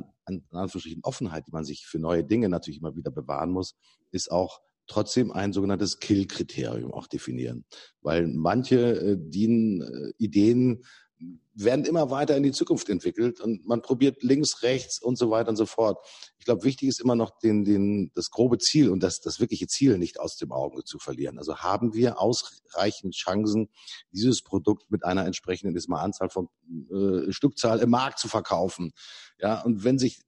Anführungsstrichen, 0.52 1.04
Offenheit, 1.04 1.48
die 1.48 1.52
man 1.52 1.66
sich 1.66 1.86
für 1.86 2.00
neue 2.00 2.24
Dinge 2.24 2.50
natürlich 2.50 2.80
immer 2.80 2.96
wieder 2.96 3.12
bewahren 3.12 3.52
muss, 3.52 3.76
ist 4.12 4.32
auch 4.32 4.62
trotzdem 4.88 5.32
ein 5.32 5.54
sogenanntes 5.54 6.00
Kill-Kriterium 6.00 6.94
auch 6.94 7.08
definieren. 7.08 7.66
Weil 8.02 8.28
manche 8.28 8.78
äh, 8.78 9.18
dienen, 9.18 9.82
äh, 9.82 10.14
Ideen 10.18 10.84
werden 11.54 11.86
immer 11.86 12.10
weiter 12.10 12.36
in 12.36 12.44
die 12.44 12.52
Zukunft 12.52 12.90
entwickelt 12.90 13.40
und 13.42 13.66
man 13.68 13.82
probiert 13.82 14.24
links, 14.24 14.64
rechts 14.64 15.02
und 15.02 15.18
so 15.18 15.30
weiter 15.30 15.50
und 15.50 15.56
so 15.56 15.66
fort. 15.66 16.00
Ich 16.40 16.46
glaube, 16.46 16.64
wichtig 16.64 16.88
ist 16.90 17.00
immer 17.00 17.16
noch 17.16 17.38
den, 17.40 17.64
den, 17.64 18.12
das 18.16 18.32
grobe 18.32 18.58
Ziel 18.58 18.90
und 18.90 19.04
das, 19.04 19.20
das 19.20 19.40
wirkliche 19.40 19.68
Ziel 19.68 19.98
nicht 19.98 20.20
aus 20.20 20.38
dem 20.38 20.52
Auge 20.52 20.84
zu 20.84 20.98
verlieren. 20.98 21.38
Also 21.38 21.58
haben 21.58 21.94
wir 21.94 22.20
ausreichend 22.20 23.16
Chancen, 23.16 23.70
dieses 24.12 24.42
Produkt 24.42 24.90
mit 24.90 25.04
einer 25.04 25.26
entsprechenden 25.26 25.78
Anzahl 25.94 26.30
von 26.30 26.48
äh, 26.90 27.32
Stückzahl 27.32 27.80
im 27.80 27.90
Markt 27.90 28.20
zu 28.20 28.28
verkaufen. 28.28 28.94
Ja, 29.38 29.62
und 29.62 29.84
wenn 29.84 30.00
sich 30.00 30.22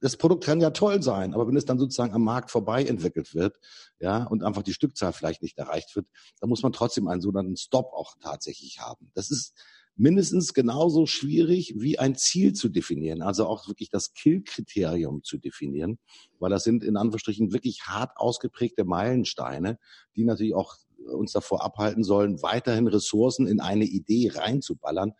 das 0.00 0.16
Produkt 0.16 0.44
kann 0.44 0.60
ja 0.60 0.70
toll 0.70 1.02
sein, 1.02 1.34
aber 1.34 1.48
wenn 1.48 1.56
es 1.56 1.64
dann 1.64 1.78
sozusagen 1.78 2.14
am 2.14 2.22
Markt 2.22 2.50
vorbei 2.50 2.84
entwickelt 2.84 3.34
wird, 3.34 3.56
ja, 3.98 4.24
und 4.24 4.44
einfach 4.44 4.62
die 4.62 4.72
Stückzahl 4.72 5.12
vielleicht 5.12 5.42
nicht 5.42 5.58
erreicht 5.58 5.96
wird, 5.96 6.06
dann 6.40 6.48
muss 6.48 6.62
man 6.62 6.72
trotzdem 6.72 7.08
einen 7.08 7.20
sogenannten 7.20 7.56
Stop 7.56 7.92
auch 7.92 8.14
tatsächlich 8.20 8.78
haben. 8.80 9.10
Das 9.14 9.30
ist 9.30 9.54
mindestens 9.98 10.54
genauso 10.54 11.06
schwierig 11.06 11.74
wie 11.76 11.98
ein 11.98 12.14
Ziel 12.14 12.52
zu 12.52 12.68
definieren, 12.68 13.20
also 13.20 13.46
auch 13.46 13.66
wirklich 13.66 13.90
das 13.90 14.14
Kill-Kriterium 14.14 15.24
zu 15.24 15.38
definieren, 15.38 15.98
weil 16.38 16.50
das 16.50 16.62
sind 16.64 16.84
in 16.84 16.96
Anführungsstrichen 16.96 17.52
wirklich 17.52 17.82
hart 17.82 18.16
ausgeprägte 18.16 18.84
Meilensteine, 18.84 19.78
die 20.16 20.24
natürlich 20.24 20.54
auch 20.54 20.76
uns 20.98 21.32
davor 21.32 21.64
abhalten 21.64 22.04
sollen, 22.04 22.42
weiterhin 22.42 22.86
Ressourcen 22.86 23.46
in 23.46 23.60
eine 23.60 23.84
Idee 23.84 24.30
reinzuballern, 24.32 25.14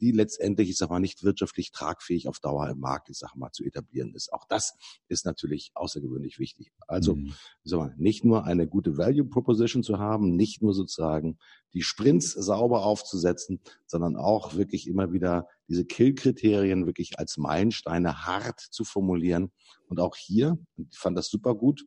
die 0.00 0.12
letztendlich, 0.12 0.70
ich 0.70 0.76
sag 0.76 0.90
mal, 0.90 1.00
nicht 1.00 1.22
wirtschaftlich 1.22 1.72
tragfähig 1.72 2.28
auf 2.28 2.40
Dauer 2.40 2.68
im 2.68 2.78
Markt, 2.80 3.10
ich 3.10 3.18
sag 3.18 3.34
mal, 3.34 3.50
zu 3.52 3.64
etablieren 3.64 4.14
ist. 4.14 4.32
Auch 4.32 4.44
das 4.48 4.76
ist 5.08 5.26
natürlich 5.26 5.70
außergewöhnlich 5.74 6.38
wichtig. 6.38 6.72
Also, 6.86 7.16
mhm. 7.16 7.34
sag 7.64 7.78
mal, 7.78 7.94
nicht 7.98 8.24
nur 8.24 8.44
eine 8.44 8.66
gute 8.66 8.96
Value 8.96 9.24
Proposition 9.24 9.82
zu 9.82 9.98
haben, 9.98 10.36
nicht 10.36 10.62
nur 10.62 10.74
sozusagen 10.74 11.38
die 11.74 11.82
Sprints 11.82 12.32
sauber 12.32 12.84
aufzusetzen, 12.84 13.60
sondern 13.86 14.16
auch 14.16 14.54
wirklich 14.54 14.86
immer 14.86 15.12
wieder 15.12 15.46
diese 15.68 15.84
Kill-Kriterien 15.84 16.86
wirklich 16.86 17.18
als 17.18 17.36
Meilensteine 17.36 18.24
hart 18.24 18.60
zu 18.60 18.84
formulieren. 18.84 19.52
Und 19.86 20.00
auch 20.00 20.16
hier, 20.16 20.58
ich 20.76 20.98
fand 20.98 21.16
das 21.16 21.28
super 21.28 21.54
gut, 21.54 21.84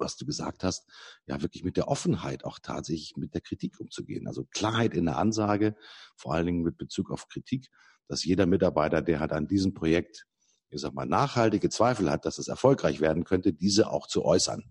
was 0.00 0.16
du 0.16 0.26
gesagt 0.26 0.64
hast, 0.64 0.86
ja 1.26 1.40
wirklich 1.42 1.64
mit 1.64 1.76
der 1.76 1.88
Offenheit 1.88 2.44
auch 2.44 2.58
tatsächlich 2.58 3.16
mit 3.16 3.34
der 3.34 3.40
Kritik 3.40 3.78
umzugehen. 3.80 4.26
Also 4.26 4.44
Klarheit 4.50 4.94
in 4.94 5.06
der 5.06 5.18
Ansage, 5.18 5.76
vor 6.16 6.34
allen 6.34 6.46
Dingen 6.46 6.62
mit 6.62 6.76
Bezug 6.76 7.10
auf 7.10 7.28
Kritik, 7.28 7.68
dass 8.08 8.24
jeder 8.24 8.46
Mitarbeiter, 8.46 9.02
der 9.02 9.20
hat 9.20 9.32
an 9.32 9.46
diesem 9.46 9.74
Projekt, 9.74 10.26
ich 10.70 10.80
sag 10.80 10.94
mal, 10.94 11.06
nachhaltige 11.06 11.68
Zweifel 11.68 12.10
hat, 12.10 12.24
dass 12.24 12.38
es 12.38 12.48
erfolgreich 12.48 13.00
werden 13.00 13.24
könnte, 13.24 13.52
diese 13.52 13.90
auch 13.90 14.06
zu 14.06 14.24
äußern. 14.24 14.64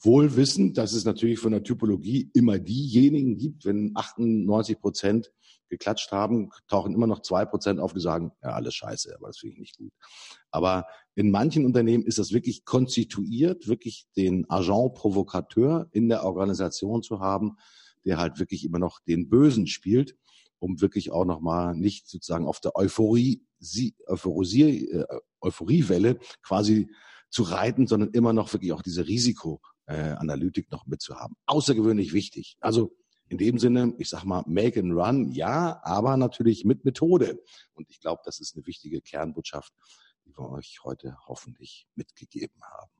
Wohl 0.00 0.36
wissend, 0.36 0.76
dass 0.76 0.92
es 0.92 1.04
natürlich 1.04 1.38
von 1.38 1.52
der 1.52 1.62
Typologie 1.62 2.30
immer 2.34 2.58
diejenigen 2.58 3.38
gibt, 3.38 3.64
wenn 3.64 3.92
98 3.94 4.78
Prozent 4.80 5.32
geklatscht 5.68 6.12
haben, 6.12 6.50
tauchen 6.68 6.94
immer 6.94 7.06
noch 7.06 7.22
zwei 7.22 7.44
Prozent 7.44 7.80
auf, 7.80 7.92
die 7.92 8.00
sagen, 8.00 8.32
ja, 8.42 8.50
alles 8.50 8.74
scheiße, 8.74 9.14
aber 9.16 9.28
das 9.28 9.38
finde 9.38 9.54
ich 9.54 9.60
nicht 9.60 9.78
gut. 9.78 9.92
Aber 10.50 10.86
in 11.14 11.30
manchen 11.30 11.64
Unternehmen 11.64 12.04
ist 12.04 12.18
das 12.18 12.32
wirklich 12.32 12.64
konstituiert, 12.64 13.68
wirklich 13.68 14.06
den 14.16 14.48
Agent 14.48 14.94
Provocateur 14.94 15.88
in 15.92 16.08
der 16.08 16.24
Organisation 16.24 17.02
zu 17.02 17.20
haben, 17.20 17.56
der 18.04 18.18
halt 18.18 18.38
wirklich 18.38 18.64
immer 18.64 18.78
noch 18.78 19.00
den 19.00 19.28
Bösen 19.28 19.66
spielt, 19.66 20.16
um 20.58 20.80
wirklich 20.80 21.10
auch 21.10 21.24
nochmal 21.24 21.74
nicht 21.74 22.08
sozusagen 22.08 22.46
auf 22.46 22.60
der 22.60 22.76
Euphorie, 22.76 23.42
Euphorie, 24.06 24.88
äh, 24.90 25.06
Euphoriewelle 25.40 26.18
quasi 26.42 26.88
zu 27.30 27.42
reiten, 27.42 27.86
sondern 27.86 28.10
immer 28.10 28.32
noch 28.32 28.52
wirklich 28.52 28.72
auch 28.72 28.82
diese 28.82 29.06
Risikoanalytik 29.06 30.70
noch 30.70 30.86
mitzuhaben. 30.86 31.36
Außergewöhnlich 31.46 32.12
wichtig. 32.12 32.56
Also 32.60 32.92
in 33.28 33.38
dem 33.38 33.58
Sinne, 33.58 33.94
ich 33.98 34.08
sag 34.08 34.24
mal, 34.24 34.44
make 34.46 34.78
and 34.78 34.92
run, 34.92 35.32
ja, 35.32 35.80
aber 35.82 36.16
natürlich 36.16 36.64
mit 36.64 36.84
Methode. 36.84 37.42
Und 37.74 37.88
ich 37.90 38.00
glaube, 38.00 38.22
das 38.24 38.40
ist 38.40 38.56
eine 38.56 38.66
wichtige 38.66 39.00
Kernbotschaft, 39.00 39.72
die 40.24 40.36
wir 40.36 40.50
euch 40.50 40.80
heute 40.84 41.16
hoffentlich 41.26 41.86
mitgegeben 41.94 42.60
haben. 42.62 42.90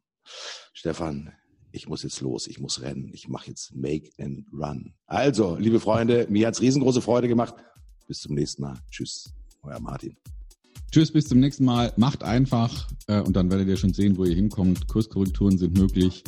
Stefan, 0.72 1.32
ich 1.72 1.88
muss 1.88 2.02
jetzt 2.02 2.20
los, 2.20 2.46
ich 2.46 2.58
muss 2.58 2.80
rennen, 2.80 3.10
ich 3.12 3.28
mache 3.28 3.48
jetzt 3.48 3.74
Make 3.74 4.10
and 4.18 4.46
Run. 4.52 4.94
Also, 5.06 5.56
liebe 5.56 5.78
Freunde, 5.78 6.26
mir 6.28 6.46
hat's 6.46 6.60
riesengroße 6.60 7.02
Freude 7.02 7.28
gemacht. 7.28 7.54
Bis 8.06 8.20
zum 8.20 8.34
nächsten 8.34 8.62
Mal. 8.62 8.78
Tschüss, 8.90 9.32
euer 9.62 9.80
Martin. 9.80 10.16
Tschüss, 10.90 11.12
bis 11.12 11.26
zum 11.28 11.40
nächsten 11.40 11.64
Mal. 11.64 11.92
Macht 11.96 12.22
einfach 12.22 12.88
äh, 13.08 13.20
und 13.20 13.34
dann 13.34 13.50
werdet 13.50 13.68
ihr 13.68 13.76
schon 13.76 13.92
sehen, 13.92 14.16
wo 14.16 14.24
ihr 14.24 14.34
hinkommt. 14.34 14.88
Kurskorrekturen 14.88 15.58
sind 15.58 15.76
möglich. 15.76 16.24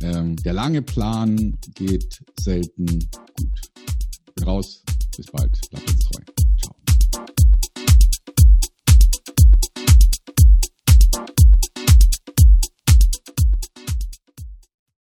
Ähm, 0.00 0.36
der 0.36 0.52
lange 0.52 0.82
Plan 0.82 1.58
geht 1.74 2.20
selten 2.38 2.86
gut. 2.86 4.46
Raus, 4.46 4.82
bis 5.16 5.26
bald, 5.26 5.50
bleibt 5.70 5.90
uns 5.90 5.98
treu. 5.98 6.37